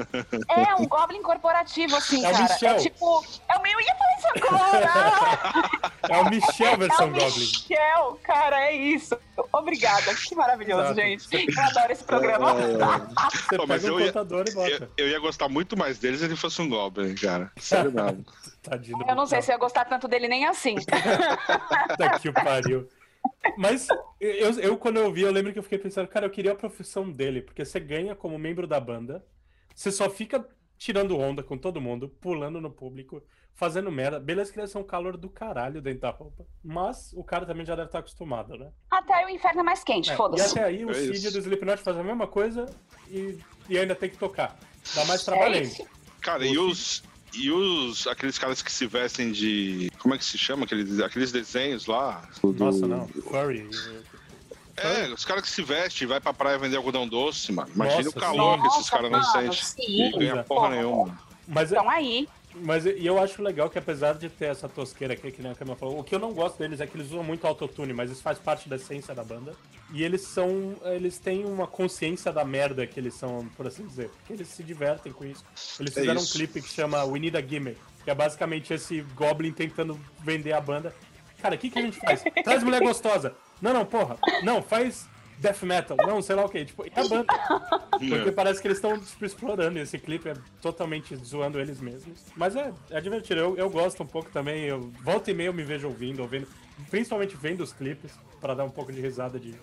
[0.47, 2.45] É um Goblin corporativo, assim, é cara.
[2.45, 2.75] O Michel.
[2.75, 3.25] É tipo.
[3.49, 5.91] É o meu ia falar isso agora!
[6.07, 7.39] é o Michel versão é o Goblin.
[7.39, 9.19] Michel, cara, é isso.
[9.51, 10.15] Obrigada.
[10.15, 11.01] Que maravilhoso, Exato.
[11.01, 11.57] gente.
[11.57, 12.51] Eu adoro esse programa.
[12.51, 13.37] É, é.
[13.37, 14.89] Você Pô, pega um eu contador ia, e bota.
[14.95, 17.51] Eu, eu, ia gostar muito mais dele se ele fosse um Goblin, cara.
[17.59, 18.25] Sério mesmo.
[18.63, 20.75] Tadinho eu não sei se eu ia gostar tanto dele nem assim.
[20.85, 22.87] tá que pariu.
[23.57, 23.87] Mas
[24.19, 26.55] eu, eu, quando eu vi, eu lembro que eu fiquei pensando, cara, eu queria a
[26.55, 29.25] profissão dele, porque você ganha como membro da banda,
[29.75, 34.19] você só fica tirando onda com todo mundo, pulando no público, fazendo merda.
[34.19, 37.65] Beleza que deve ser um calor do caralho dentro da roupa, mas o cara também
[37.65, 38.71] já deve estar acostumado, né?
[38.89, 40.43] Até aí o inferno é mais quente, é, foda-se.
[40.43, 42.65] E até aí o é Cid do Slipknot faz a mesma coisa
[43.09, 44.57] e, e ainda tem que tocar.
[44.95, 47.03] Dá mais trabalho é Cara, e os,
[47.33, 49.91] e os aqueles caras que se vestem de.
[49.99, 50.65] Como é que se chama?
[50.65, 52.27] Aqueles, aqueles desenhos lá?
[52.43, 52.87] Nossa, do...
[52.87, 53.07] não.
[53.07, 53.69] Furry.
[54.75, 57.69] É, os caras que se vestem e vai pra praia vender algodão doce, mano.
[57.75, 58.61] Imagina Nossa, o calor sim.
[58.61, 60.11] que esses caras não sentem.
[60.11, 61.19] Não ganha porra nenhuma.
[61.47, 62.27] Mas, Estão aí.
[62.55, 65.55] Mas e eu acho legal que apesar de ter essa tosqueira aqui, que nem a
[65.55, 68.11] Camila falou, o que eu não gosto deles é que eles usam muito autotune, mas
[68.11, 69.53] isso faz parte da essência da banda.
[69.91, 70.75] E eles são.
[70.83, 74.09] Eles têm uma consciência da merda que eles são, por assim dizer.
[74.09, 75.43] Porque eles se divertem com isso.
[75.79, 78.73] Eles é fizeram é um clipe que chama We Need a Gimmick, que é basicamente
[78.73, 80.93] esse Goblin tentando vender a banda.
[81.41, 82.23] Cara, o que, que a gente faz?
[82.43, 83.35] Traz mulher gostosa.
[83.61, 84.17] Não, não, porra.
[84.43, 85.07] Não, faz
[85.37, 87.25] death metal, não, sei lá o que, tipo, e a banda.
[87.91, 92.19] Porque parece que eles estão tipo, explorando esse clipe, é totalmente zoando eles mesmos.
[92.35, 95.53] Mas é, é divertido, eu, eu gosto um pouco também, eu volta e meia eu
[95.53, 96.47] me vejo ouvindo, ouvindo,
[96.89, 99.55] principalmente vendo os clipes, pra dar um pouco de risada de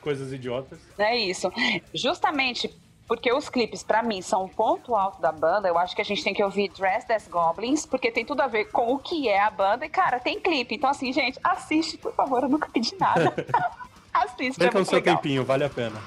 [0.00, 0.78] coisas idiotas.
[0.98, 1.50] É isso.
[1.94, 2.70] Justamente
[3.06, 5.68] porque os clipes, pra mim, são o ponto alto da banda.
[5.68, 8.46] Eu acho que a gente tem que ouvir Dress as Goblins, porque tem tudo a
[8.46, 9.84] ver com o que é a banda.
[9.84, 10.74] E, cara, tem clipe.
[10.74, 12.42] Então, assim, gente, assiste, por favor.
[12.42, 13.34] Eu nunca pedi nada.
[14.14, 15.16] assiste, é o muito seu legal.
[15.16, 16.00] tempinho, vale a pena.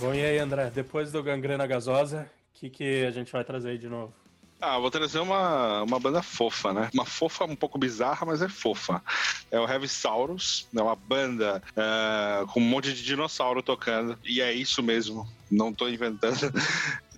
[0.00, 3.68] Bom, e aí, André, depois do Gangrena Gasosa, o que, que a gente vai trazer
[3.68, 4.14] aí de novo?
[4.58, 6.88] Ah, vou trazer uma, uma banda fofa, né?
[6.94, 9.02] Uma fofa um pouco bizarra, mas é fofa.
[9.50, 14.18] É o Heavy Saurus, é uma banda é, com um monte de dinossauro tocando.
[14.24, 16.50] E é isso mesmo, não tô inventando.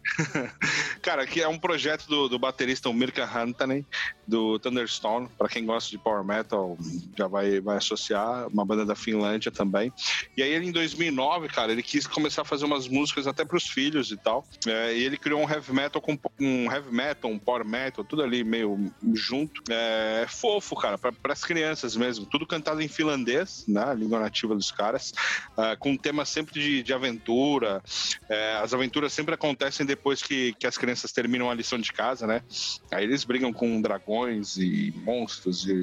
[1.01, 3.87] Cara, aqui é um projeto do, do baterista Mirka Rantanen,
[4.27, 5.29] do Thunderstone.
[5.39, 6.77] Pra quem gosta de power metal,
[7.17, 8.49] já vai, vai associar.
[8.49, 9.93] Uma banda da Finlândia também.
[10.37, 13.65] E aí ele, em 2009, cara, ele quis começar a fazer umas músicas até pros
[13.65, 14.47] filhos e tal.
[14.67, 18.23] É, e ele criou um heavy metal com um heavy metal, um power metal, tudo
[18.23, 19.63] ali meio junto.
[19.71, 22.27] É, fofo, cara, para as crianças mesmo.
[22.27, 23.85] Tudo cantado em finlandês, né?
[23.85, 25.13] A língua nativa dos caras.
[25.59, 27.83] é, com um tema sempre de, de aventura.
[28.29, 32.27] É, as aventuras sempre acontecem depois que, que as crianças terminam a lição de casa,
[32.27, 32.43] né?
[32.91, 35.83] Aí eles brigam com dragões e monstros e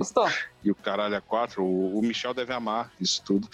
[0.63, 1.63] e o caralho a quatro.
[1.63, 3.48] O, o Michel deve amar isso tudo.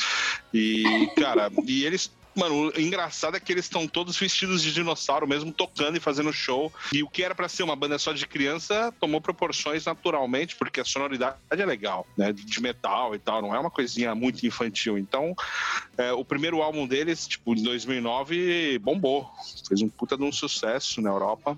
[0.54, 2.10] E, cara, e eles.
[2.36, 6.34] Mano, o engraçado é que eles estão todos vestidos de dinossauro, mesmo tocando e fazendo
[6.34, 6.72] show.
[6.94, 10.82] E o que era pra ser uma banda só de criança tomou proporções naturalmente, porque
[10.82, 12.34] a sonoridade é legal, né?
[12.34, 14.98] De metal e tal, não é uma coisinha muito infantil.
[14.98, 15.34] Então,
[15.98, 19.32] é, o primeiro álbum deles, tipo, em 2009, bombou.
[19.68, 21.58] Fez um puta de um sucesso na Europa.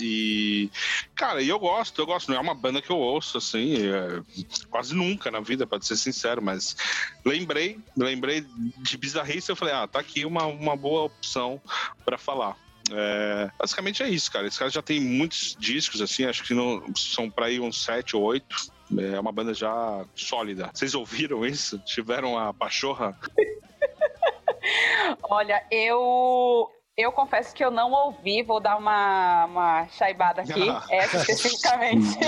[0.00, 0.70] E,
[1.14, 2.30] cara, e eu gosto, eu gosto.
[2.30, 4.22] Não é uma banda que eu ouço, assim, é,
[4.70, 6.76] quase nunca na vida, pra ser sincero, mas
[7.24, 8.46] lembrei, lembrei
[8.78, 9.50] de bizarrice.
[9.50, 11.60] Eu falei, ah, tá aqui uma, uma boa opção
[12.04, 12.56] pra falar.
[12.90, 14.46] É, basicamente é isso, cara.
[14.46, 18.16] Esse cara já tem muitos discos, assim, acho que não, são pra ir uns sete
[18.16, 18.56] ou oito.
[18.98, 20.70] É uma banda já sólida.
[20.72, 21.78] Vocês ouviram isso?
[21.80, 23.18] Tiveram a pachorra?
[25.22, 26.70] Olha, eu.
[26.94, 30.84] Eu confesso que eu não ouvi, vou dar uma, uma chaibada aqui, Ah.
[30.90, 32.18] essa especificamente.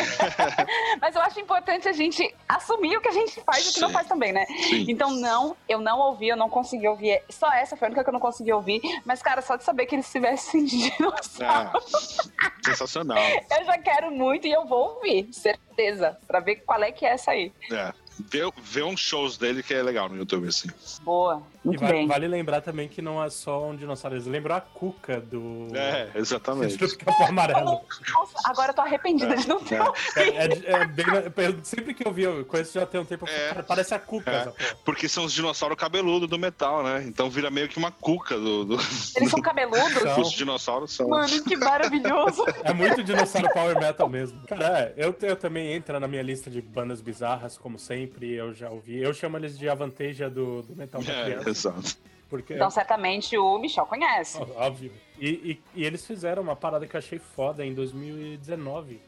[1.03, 3.81] Mas eu acho importante a gente assumir o que a gente faz e o que
[3.81, 4.46] não faz também, né?
[4.46, 4.87] Sim.
[4.88, 7.22] Então, não, eu não ouvi, eu não consegui ouvir.
[7.29, 8.81] Só essa foi a única que eu não consegui ouvir.
[9.05, 13.18] Mas, cara, só de saber que eles tivessem dinossauro, É, sensacional.
[13.59, 17.11] eu já quero muito e eu vou ouvir, certeza, pra ver qual é que é
[17.11, 17.53] essa aí.
[17.70, 17.92] É.
[18.31, 20.68] Vê, vê uns shows dele que é legal no YouTube, assim.
[21.03, 22.07] Boa, E muito va- bem.
[22.07, 25.66] vale lembrar também que não é só um dinossauro, eles lembram a Cuca do.
[25.74, 26.77] É, exatamente.
[26.77, 27.81] do Capão Amarelo.
[28.12, 29.96] Nossa, agora eu tô arrependida de não ter ouvido.
[30.16, 33.27] É, é- é bem, eu- sempre que eu vi, eu conheço já tem um tempo,
[33.29, 33.48] É.
[33.48, 34.74] cara, parece a Cuca É.
[34.85, 37.05] Porque são os dinossauros cabeludos do metal, né?
[37.07, 38.64] Então vira meio que uma cuca do.
[38.64, 38.74] do-
[39.16, 39.92] Eles são cabeludos?
[40.03, 40.20] São.
[40.20, 41.09] Os dinossauros são.
[41.09, 42.44] Mano, que maravilhoso.
[42.62, 44.40] É muito dinossauro power metal mesmo.
[44.46, 48.04] Cara, é, eu, eu também entra na minha lista de bandas bizarras, como sempre,
[48.35, 48.99] eu já ouvi.
[48.99, 51.51] Eu chamo eles de Avanteja do, do metal da É, criança.
[51.51, 51.97] exato.
[52.29, 54.38] Porque, Então, certamente o Michel conhece.
[54.38, 54.90] ó, óbvio.
[55.19, 59.01] E, e- e eles fizeram uma parada que eu achei foda em 2019.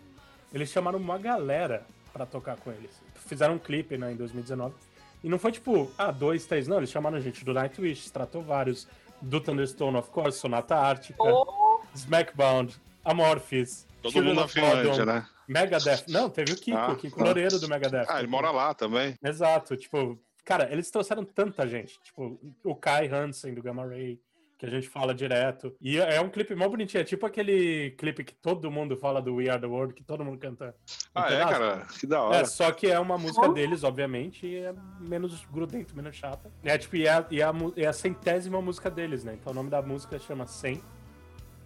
[0.53, 2.91] Eles chamaram uma galera pra tocar com eles.
[3.27, 4.75] Fizeram um clipe né, em 2019.
[5.25, 6.77] E não foi tipo, ah, dois, três, não.
[6.77, 8.87] Eles chamaram gente do Nightwish, Stratovarius,
[9.21, 15.27] do Thunderstone, of course, Sonata Ártica, Ou Smackbound, Amorphis, Todo Children mundo na Finlândia, né?
[15.49, 16.05] Megadeth.
[16.09, 17.25] Não, teve o Kiko, Ah, o Kiko tá.
[17.25, 18.07] Loureiro do Megadeth.
[18.09, 19.15] Ah, ele mora lá também.
[19.23, 21.99] Exato, tipo, cara, eles trouxeram tanta gente.
[22.03, 24.19] Tipo, o Kai Hansen do Gamma Ray,
[24.59, 25.77] que a gente fala direto.
[25.83, 29.35] E é um clipe mó bonitinho, é tipo aquele clipe que todo mundo fala do
[29.35, 30.75] We Are the World, que todo mundo canta.
[31.15, 31.87] Ah, é, cara?
[32.01, 32.37] Que da hora.
[32.39, 36.51] É, só que é uma música deles, obviamente, e é menos grudento, menos chata.
[36.65, 39.35] É, tipo, e é, e é a, mu- é a centésima música deles, né?
[39.39, 40.83] Então o nome da música chama 100.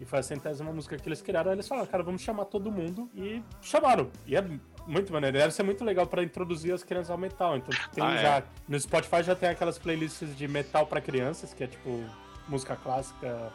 [0.00, 1.50] E foi a centésima música que eles criaram.
[1.50, 3.10] Aí eles falaram, cara, vamos chamar todo mundo.
[3.14, 4.10] E chamaram.
[4.26, 4.42] E é
[4.86, 5.36] muito maneiro.
[5.36, 7.56] Deve ser muito legal pra introduzir as crianças ao metal.
[7.58, 8.22] Então tem Ah, é?
[8.22, 8.42] já.
[8.66, 12.02] No Spotify já tem aquelas playlists de metal pra crianças, que é tipo
[12.48, 13.50] música clássica é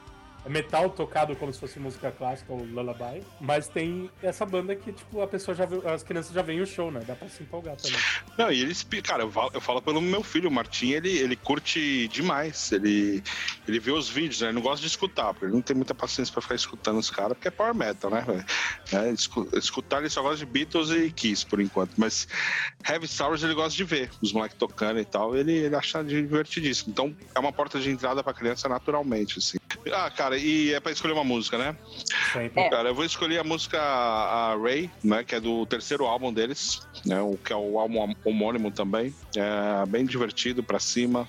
[0.47, 5.21] metal tocado como se fosse música clássica ou lullaby, mas tem essa banda que, tipo,
[5.21, 7.01] a pessoa já viu, as crianças já veem o show, né?
[7.05, 7.97] Dá pra se empolgar também.
[8.37, 11.35] Não, e eles, cara, eu falo, eu falo pelo meu filho, o Martim, ele, ele
[11.35, 12.71] curte demais.
[12.71, 13.23] Ele,
[13.67, 14.47] ele vê os vídeos, né?
[14.47, 17.09] Ele não gosta de escutar, porque ele não tem muita paciência pra ficar escutando os
[17.09, 18.23] caras, porque é power metal, né?
[18.93, 21.93] É, escu- escutar ele só gosta de Beatles e Kiss, por enquanto.
[21.97, 22.27] Mas
[22.87, 26.91] Heavy Sours ele gosta de ver os moleques tocando e tal, ele, ele acha divertidíssimo.
[26.91, 29.57] Então é uma porta de entrada pra criança naturalmente, assim.
[29.93, 31.75] Ah, cara, e é pra escolher uma música, né?
[32.33, 32.61] Sempre.
[32.61, 32.69] É.
[32.69, 35.23] Cara, eu vou escolher a música a Ray, né?
[35.23, 37.21] Que é do terceiro álbum deles, né?
[37.21, 39.13] O que é o álbum homônimo também.
[39.35, 41.27] É bem divertido, pra cima.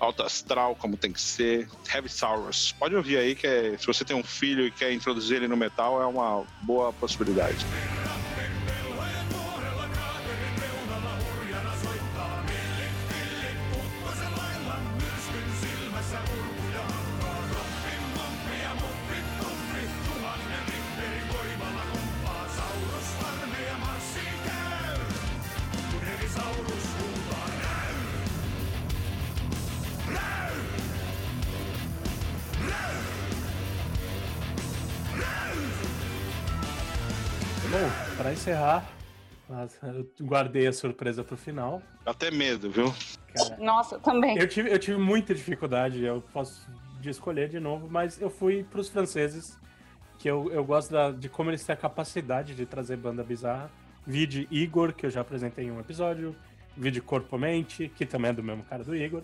[0.00, 1.68] Alto astral, como tem que ser.
[1.92, 2.74] Heavy Sours.
[2.78, 5.56] Pode ouvir aí, que é- se você tem um filho e quer introduzir ele no
[5.56, 7.64] metal, é uma boa possibilidade.
[37.74, 38.88] Bom, pra encerrar,
[39.48, 41.82] mas eu guardei a surpresa pro final.
[42.06, 42.94] Até medo, viu?
[43.34, 44.38] Cara, Nossa, eu também.
[44.38, 46.64] eu tive, eu tive muita dificuldade, eu posso
[47.00, 49.58] de escolher de novo, mas eu fui pros franceses,
[50.20, 53.68] que eu, eu gosto da- de como eles têm a capacidade de trazer banda bizarra.
[54.06, 56.36] Vi de Igor, que eu já apresentei em um episódio.
[56.76, 59.22] Vi de Corpo Mente, que também é do mesmo cara do Igor.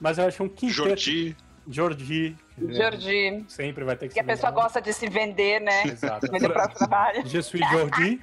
[0.00, 0.88] Mas eu achei um quinteto.
[0.88, 1.36] Jordi,
[1.68, 2.36] Jordi.
[2.58, 3.44] Jordi.
[3.48, 5.84] Sempre vai ter que Que a pessoa gosta de se vender, né?
[5.86, 6.30] Exato.
[6.30, 7.26] Vender para o trabalho.
[7.26, 8.20] Je suis Jordi,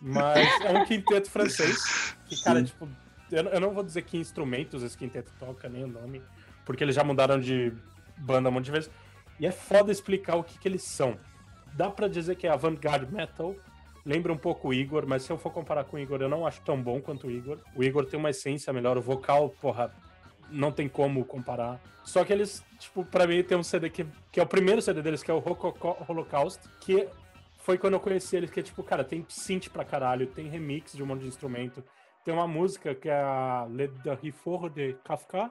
[0.00, 2.14] mas é um quinteto francês.
[2.26, 2.88] Que, cara, tipo,
[3.30, 6.22] eu, eu não vou dizer que instrumentos esse quinteto toca, nem o nome,
[6.64, 7.72] porque eles já mudaram de
[8.16, 8.90] banda um monte de vezes.
[9.38, 11.18] E é foda explicar o que, que eles são.
[11.72, 13.54] Dá pra dizer que é avant-garde metal,
[14.04, 16.46] lembra um pouco o Igor, mas se eu for comparar com o Igor, eu não
[16.46, 17.58] acho tão bom quanto o Igor.
[17.74, 19.92] O Igor tem uma essência melhor, o vocal, porra,
[20.50, 21.80] não tem como comparar.
[22.04, 25.02] Só que eles, tipo, pra mim tem um CD que, que é o primeiro CD
[25.02, 25.42] deles, que é o
[26.08, 27.08] Holocaust, que
[27.58, 30.92] foi quando eu conheci eles, que é tipo, cara, tem synth pra caralho, tem remix
[30.92, 31.84] de um monte de instrumento.
[32.24, 33.90] Tem uma música que é a Le
[34.22, 35.50] Rifor de Kafka,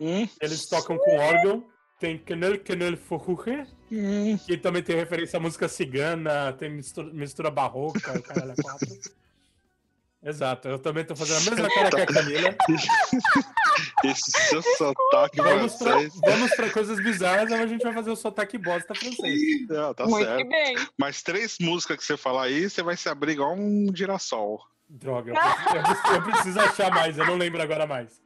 [0.00, 1.64] Hum, eles tocam com órgão.
[1.98, 4.38] Tem Canel Forruche, hum.
[4.46, 8.88] que também tem referência à música cigana, tem mistura, mistura barroca, o caralho é quatro.
[10.24, 12.56] Exato, eu também tô fazendo a mesma cara que a Camila.
[14.04, 16.14] Esse seu sotaque Vamos pra, francês.
[16.24, 19.66] vamos pra coisas bizarras, a gente vai fazer o sotaque bosta francês.
[19.68, 20.48] Não, tá Muito certo.
[20.48, 20.76] bem.
[20.98, 24.60] Mas três músicas que você falar aí, você vai se abrir igual um girassol.
[24.88, 28.20] Droga, eu preciso, eu preciso- achar mais, eu não lembro agora mais.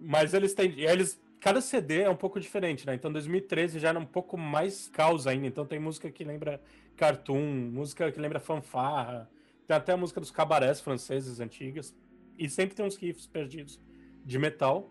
[0.00, 0.78] Mas eles têm.
[0.80, 2.94] Eles, cada CD é um pouco diferente, né?
[2.94, 5.46] Então 2013 já era um pouco mais caos ainda.
[5.46, 6.60] Então tem música que lembra
[6.96, 9.28] cartoon, música que lembra fanfarra.
[9.66, 11.94] Tem até a música dos cabarés franceses antigas.
[12.38, 13.80] E sempre tem uns riffs perdidos
[14.24, 14.88] de metal.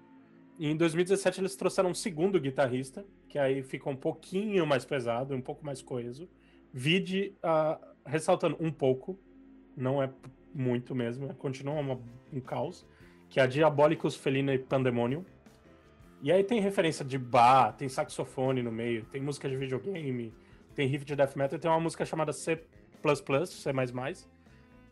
[0.60, 5.42] Em 2017 eles trouxeram um segundo guitarrista, que aí fica um pouquinho mais pesado, um
[5.42, 6.28] pouco mais coeso.
[6.74, 9.20] Vide, ah, ressaltando um pouco,
[9.76, 10.10] não é
[10.54, 12.00] muito mesmo, continua uma-
[12.34, 12.86] um caos,
[13.30, 15.24] que é a Diabolicus Felina e Pandemonium.
[16.24, 20.34] E aí tem referência de bar, tem saxofone no meio, tem música de videogame,
[20.74, 22.56] tem riff de death metal, tem uma música chamada C++,
[23.56, 23.74] C++,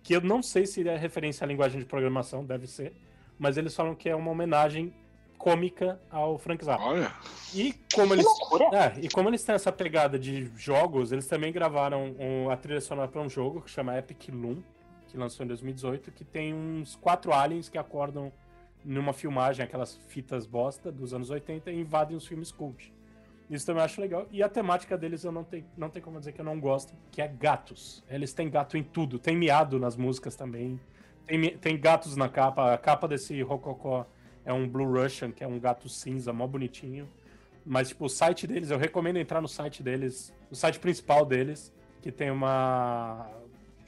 [0.03, 2.93] que eu não sei se é referência à linguagem de programação, deve ser,
[3.39, 4.93] mas eles falam que é uma homenagem
[5.49, 6.83] cômica ao Frank Zappa.
[6.83, 7.13] Olha.
[7.53, 8.25] E como eles
[8.73, 12.81] é, e como eles têm essa pegada de jogos, eles também gravaram um- a trilha
[12.81, 14.63] sonora para um jogo que chama Epic Loom,
[15.07, 18.33] que lançou em 2018, que tem uns quatro aliens que acordam
[18.83, 22.91] numa filmagem, aquelas fitas bosta dos anos 80, e invadem os filmes cult.
[23.47, 24.25] Isso também eu acho legal.
[24.31, 26.91] E a temática deles eu não tenho, não tem como dizer que eu não gosto,
[27.11, 28.03] que é gatos.
[28.09, 29.19] Eles têm gato em tudo.
[29.19, 30.79] Tem miado nas músicas também.
[31.27, 32.73] Tem, tem gatos na capa.
[32.73, 34.07] A capa desse Rococó
[34.45, 37.09] é um Blue Russian, que é um gato cinza, mó bonitinho.
[37.65, 41.73] Mas, tipo, o site deles, eu recomendo entrar no site deles, o site principal deles,
[42.01, 43.27] que tem uma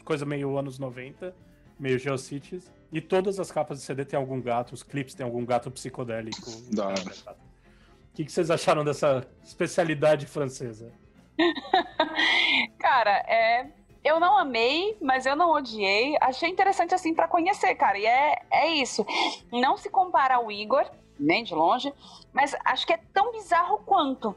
[0.03, 1.35] coisa meio anos 90,
[1.79, 2.71] meio Geocities.
[2.91, 6.49] E todas as capas de CD tem algum gato, os clipes tem algum gato psicodélico.
[6.71, 7.01] Da hora.
[7.01, 10.91] O que, que vocês acharam dessa especialidade francesa?
[12.79, 13.67] Cara, é.
[14.07, 16.15] Eu não amei, mas eu não odiei.
[16.21, 17.99] Achei interessante assim pra conhecer, cara.
[17.99, 19.05] E é, é isso.
[19.51, 20.89] Não se compara ao Igor,
[21.19, 21.93] nem de longe,
[22.31, 24.33] mas acho que é tão bizarro quanto.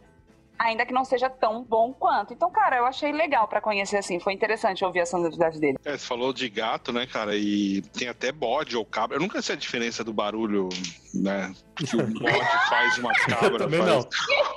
[0.59, 2.35] Ainda que não seja tão bom quanto.
[2.35, 4.19] Então, cara, eu achei legal pra conhecer assim.
[4.19, 5.79] Foi interessante ouvir a sonoridade dele.
[5.85, 7.37] É, você falou de gato, né, cara?
[7.37, 9.17] E tem até bode ou cabra.
[9.17, 10.69] Eu nunca sei a diferença do barulho,
[11.15, 11.55] né?
[11.77, 13.85] Que o bode faz, uma cabra faz.
[13.87, 14.09] não.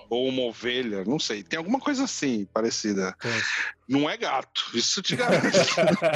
[0.10, 1.44] ou uma ovelha, não sei.
[1.44, 3.16] Tem alguma coisa assim, parecida.
[3.22, 3.32] Tem.
[3.86, 5.46] Não é gato, isso te garanto.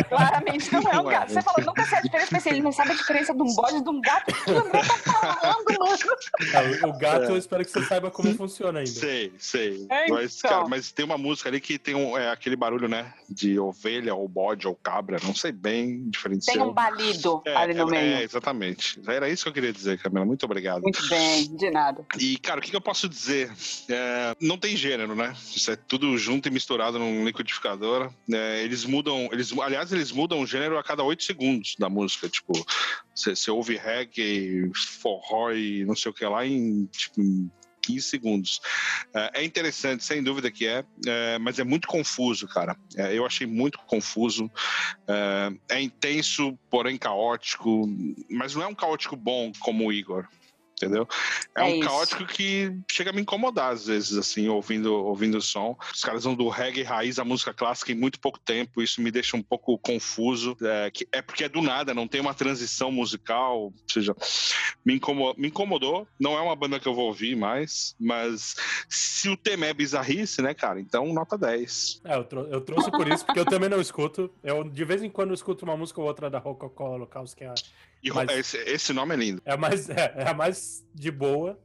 [0.10, 1.14] Claramente não é um Não é.
[1.16, 1.34] gato.
[1.34, 2.30] Você falou, nunca sei a diferença.
[2.32, 4.26] Pensei, ele não sabe a diferença de um bode e de um gato.
[4.34, 4.64] Que tá
[5.42, 5.98] falando, mano?
[6.84, 8.90] Ah, o- gato, eu espero que você saiba como funciona ainda.
[8.92, 9.86] sei, sei.
[9.90, 10.50] É, Mas, então.
[10.50, 13.14] cara, mas tem uma música ali que tem um, é, aquele barulho, né?
[13.30, 16.56] De ovelha, ou bode, ou cabra, não sei bem diferenciar.
[16.56, 18.16] Tem um balido É, ali no é, meio.
[18.18, 19.02] é, exatamente.
[19.08, 20.26] Era isso que eu queria dizer, Camila.
[20.26, 20.82] Muito obrigado.
[20.82, 22.06] Muito bem, de nada.
[22.20, 23.52] E, cara, o que, que eu posso dizer?
[23.90, 25.36] É, não tem gênero, né?
[25.56, 28.12] Isso é tudo junto e misturado num liquidificador.
[28.32, 32.30] É, eles mudam, eles, aliás, eles mudam o gênero a cada oito segundos da música.
[32.30, 32.54] Tipo,
[33.16, 34.72] você ouve reggae,
[35.02, 37.50] forró e não sei o que lá em, tipo, em
[37.88, 38.62] 15 segundos.
[39.14, 42.76] É, é interessante, sem dúvida que é, é, mas é muito confuso, cara.
[42.98, 44.52] É, eu achei muito confuso.
[45.08, 47.88] É, é intenso, porém caótico,
[48.30, 50.28] mas não é um caótico bom como o Igor.
[50.80, 51.08] Entendeu?
[51.56, 51.88] É, É um isso.
[51.90, 55.76] caótico que chega a me incomodar às vezes, assim, ouvindo, ouvindo o som.
[55.92, 59.10] Os caras vão do reggae raiz à música clássica em muito pouco tempo, isso me
[59.10, 60.56] deixa um pouco confuso.
[60.62, 64.16] É, que- é porque é do nada, não tem uma transição musical, ou seja,
[64.86, 66.08] me incomodou, me incomodou.
[66.20, 68.56] Não é uma banda que eu vou ouvir mais, mas
[68.88, 70.80] se o tema é bizarrice, né, cara?
[70.80, 72.02] Então, nota 10.
[72.06, 74.32] É, eu, trou- eu trouxe por isso, porque eu também não escuto.
[74.44, 77.48] Eu, de vez em quando, escuto uma música ou outra da Rococo Holocaust, que é
[77.48, 77.56] a,
[78.04, 79.42] E Mas- esse, esse nome é lindo.
[79.44, 80.34] é a mais, é, é a
[80.68, 81.60] mais de boa.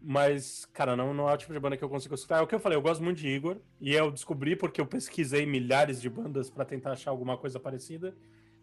[0.00, 2.38] Mas, cara, não, não é o tipo de banda que eu consigo escutar.
[2.38, 3.56] É o que eu falei, eu gosto muito de Igor.
[3.80, 8.14] E eu descobri porque eu pesquisei milhares de bandas pra tentar achar alguma coisa parecida.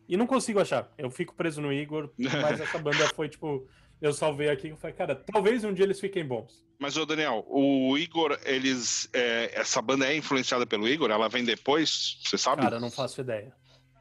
[0.07, 0.91] E não consigo achar.
[0.97, 3.67] Eu fico preso no Igor, mas essa banda foi tipo.
[4.01, 6.65] Eu salvei aqui e falei, cara, talvez um dia eles fiquem bons.
[6.77, 9.09] Mas, ô Daniel, o Igor, eles.
[9.13, 11.09] é, essa banda é influenciada pelo Igor?
[11.09, 12.19] Ela vem depois?
[12.25, 12.61] Você sabe?
[12.61, 13.53] Cara, não faço ideia.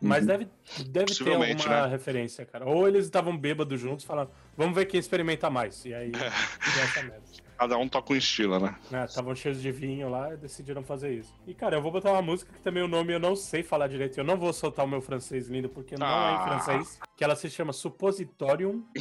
[0.03, 0.49] Mas deve,
[0.89, 1.87] deve ter alguma né?
[1.87, 2.67] referência, cara.
[2.67, 5.85] Ou eles estavam bêbados juntos falaram, vamos ver quem experimenta mais.
[5.85, 6.11] E aí,
[6.83, 7.23] essa merda.
[7.59, 8.75] Cada um toca um estilo, né?
[9.05, 11.33] Estavam cheios de vinho lá e decidiram fazer isso.
[11.47, 13.87] E, cara, eu vou botar uma música que também o nome eu não sei falar
[13.87, 14.19] direito.
[14.19, 16.41] Eu não vou soltar o meu francês lindo, porque não é Ah.
[16.41, 16.99] em francês.
[17.17, 18.83] Que ela se chama Suppositorium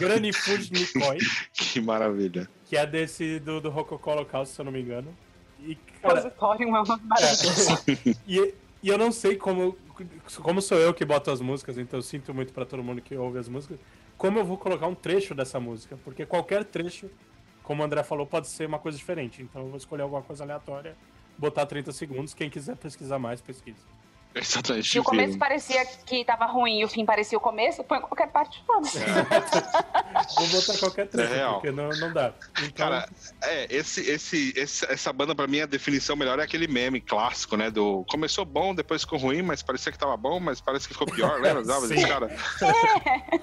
[0.00, 1.18] Grani- Granifugnicoi,
[1.52, 2.48] Que maravilha.
[2.64, 5.16] que é desse do, do Rococo se eu não me engano.
[5.60, 8.16] E, cara, Repositório é uma maravilha.
[8.26, 9.76] e, e eu não sei como.
[10.42, 13.16] Como sou eu que boto as músicas, então eu sinto muito pra todo mundo que
[13.16, 13.78] ouve as músicas.
[14.16, 15.96] Como eu vou colocar um trecho dessa música?
[16.04, 17.10] Porque qualquer trecho,
[17.62, 19.42] como o André falou, pode ser uma coisa diferente.
[19.42, 20.96] Então eu vou escolher alguma coisa aleatória,
[21.36, 22.34] botar 30 segundos.
[22.34, 23.82] Quem quiser pesquisar mais, pesquisa.
[24.34, 24.88] Exatamente.
[24.88, 25.38] Se o começo viram.
[25.38, 28.98] parecia que tava ruim e o fim parecia o começo, põe qualquer parte, foda-se.
[30.36, 32.32] Vou botar qualquer trecho, É porque não, não dá.
[32.62, 33.08] Então, Cara,
[33.42, 37.56] é, esse, esse, esse- essa banda, pra mim, a definição melhor é aquele meme clássico,
[37.56, 37.70] né?
[37.70, 41.06] Do começou bom, depois ficou ruim, mas parecia que tava bom, mas parece que ficou
[41.12, 41.64] pior, lembra?
[41.88, 42.02] Sim.
[42.06, 42.28] Cara,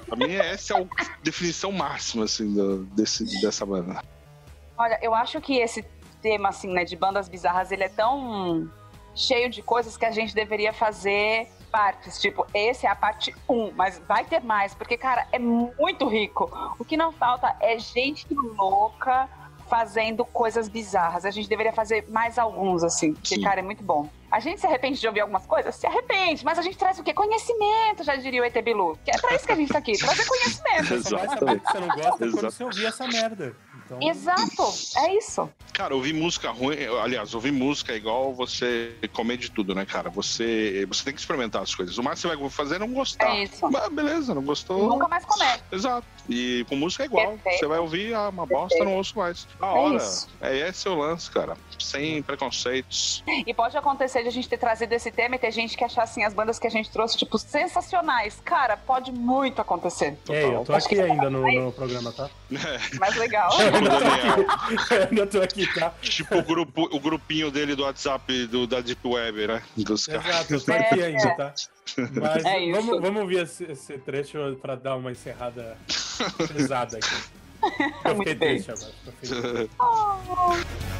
[0.07, 0.85] pra mim, essa é a
[1.23, 4.01] definição máxima, assim, do- desse, dessa banda.
[4.77, 5.83] Olha, eu acho que esse
[6.21, 8.69] tema, assim, né, de bandas bizarras, ele é tão
[9.15, 12.19] cheio de coisas que a gente deveria fazer partes.
[12.21, 16.49] Tipo, esse é a parte 1, mas vai ter mais, porque, cara, é muito rico.
[16.77, 19.29] O que não falta é gente louca
[19.67, 21.25] fazendo coisas bizarras.
[21.25, 23.41] A gente deveria fazer mais alguns, assim, porque, Sim.
[23.41, 24.07] cara, é muito bom.
[24.31, 25.75] A gente se arrepende de ouvir algumas coisas?
[25.75, 27.13] Se arrepende, mas a gente traz o quê?
[27.13, 28.97] Conhecimento, já diria o ET Bilu.
[29.03, 31.03] Que é pra isso que a gente tá aqui, trazer conhecimento.
[31.03, 32.51] você vai saber que você não gosta quando Exato.
[32.51, 33.55] você ouvir essa merda.
[33.85, 34.63] Então, Exato,
[34.97, 35.49] é isso.
[35.73, 40.09] Cara, ouvir música ruim, aliás, ouvir música é igual você comer de tudo, né, cara?
[40.09, 41.97] Você, você tem que experimentar as coisas.
[41.97, 43.35] O mais que você vai fazer é não gostar.
[43.35, 43.69] É isso.
[43.69, 44.87] Mas beleza, não gostou.
[44.89, 45.59] Nunca mais comer.
[45.71, 46.07] Exato.
[46.27, 47.27] E com música é igual.
[47.33, 47.59] Perfeito.
[47.59, 48.85] Você vai ouvir ah, uma bosta, Perfeito.
[48.85, 49.47] não ouço mais.
[49.61, 49.97] A É hora.
[49.97, 50.27] isso.
[50.41, 51.55] É esse o lance, cara.
[51.77, 53.23] Sem preconceitos.
[53.45, 56.03] E pode acontecer de a gente ter trazido esse tema e ter gente que achar
[56.03, 58.41] assim as bandas que a gente trouxe, tipo, sensacionais.
[58.43, 60.17] Cara, pode muito acontecer.
[60.29, 62.29] Aí, eu tô Acho aqui que- ainda no, no programa, tá?
[62.99, 63.49] Mais legal.
[63.75, 64.45] Eu ainda tô Daniel.
[64.49, 65.93] aqui, eu ainda tô aqui, tá?
[66.01, 69.61] tipo o, grupo, o grupinho dele do WhatsApp do, da Deep Web, né?
[69.77, 70.25] Dos caras.
[70.25, 71.53] Exato, eu tô aqui ainda, tá?
[72.21, 75.77] Mas É vamos, vamos ouvir esse, esse trecho pra dar uma encerrada
[76.53, 77.15] pesada aqui.
[78.05, 78.91] Eu fiquei triste agora.
[79.03, 79.69] tô feliz.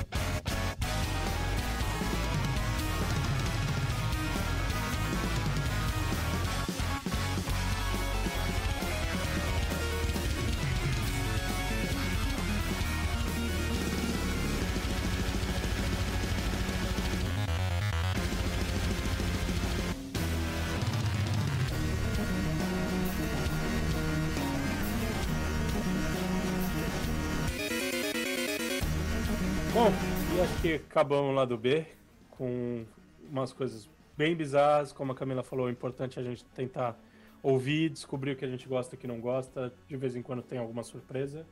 [30.96, 31.86] acabamos lá do B
[32.32, 32.86] com
[33.30, 36.98] umas coisas bem bizarras, como a Camila falou, é importante a gente tentar
[37.44, 40.22] ouvir, descobrir o que a gente gosta e o que não gosta, de vez em
[40.22, 41.46] quando tem alguma surpresa.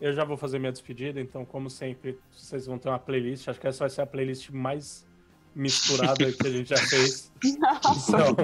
[0.00, 3.48] Eu já vou fazer minha despedida, então, como sempre, vocês vão ter uma playlist.
[3.48, 5.04] Acho que essa vai ser a playlist mais
[5.56, 7.32] misturada que a gente já fez.
[7.44, 8.36] Então,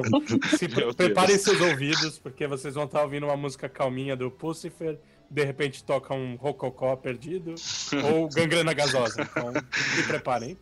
[0.58, 4.98] se preparem seus ouvidos, porque vocês vão estar ouvindo uma música calminha do Pucifer,
[5.30, 7.54] de repente toca um rococó perdido,
[8.12, 9.22] ou gangrena gasosa.
[9.22, 10.56] Então, se preparem.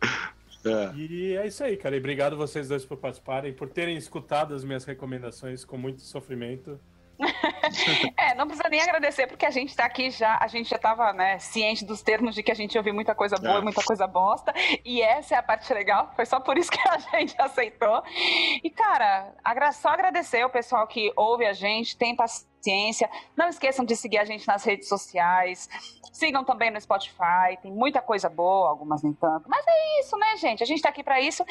[0.65, 0.95] É.
[0.95, 1.95] E é isso aí, cara.
[1.95, 6.79] E obrigado vocês dois por participarem, por terem escutado as minhas recomendações com muito sofrimento.
[8.17, 11.13] É, não precisa nem agradecer, porque a gente tá aqui já, a gente já tava,
[11.13, 13.59] né, ciente dos termos de que a gente ouviu muita coisa boa É.
[13.59, 14.53] e muita coisa bosta.
[14.83, 18.03] E essa é a parte legal, foi só por isso que a gente aceitou.
[18.63, 22.51] E, cara, agra- só agradecer o pessoal que ouve a gente, tem paciência.
[23.35, 25.69] Não esqueçam de seguir a gente nas redes sociais.
[26.11, 29.49] Sigam também no Spotify, tem muita coisa boa, algumas nem tanto.
[29.49, 30.63] Mas é isso, né, gente?
[30.63, 31.43] A gente tá aqui pra isso.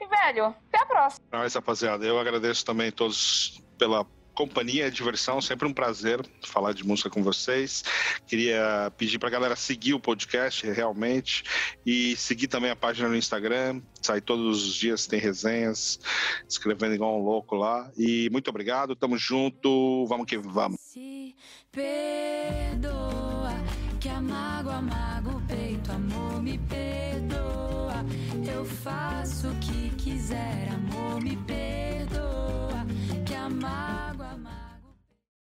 [0.00, 1.24] E, velho, até a próxima.
[1.30, 4.04] Mas, rapaziada, eu agradeço também a todos pela
[4.40, 7.84] companhia e diversão, sempre um prazer falar de música com vocês.
[8.26, 11.44] Queria pedir pra galera seguir o podcast realmente
[11.84, 16.00] e seguir também a página no Instagram, sai todos os dias, tem resenhas,
[16.48, 17.90] escrevendo igual um louco lá.
[17.98, 20.80] E muito obrigado, tamo junto, vamos que vamos.
[20.80, 21.36] Se
[21.70, 23.52] perdoa,
[24.00, 24.80] que a mágoa
[25.36, 28.06] o peito, amor me perdoa.
[28.50, 31.99] Eu faço o que quiser, amor me perdoa.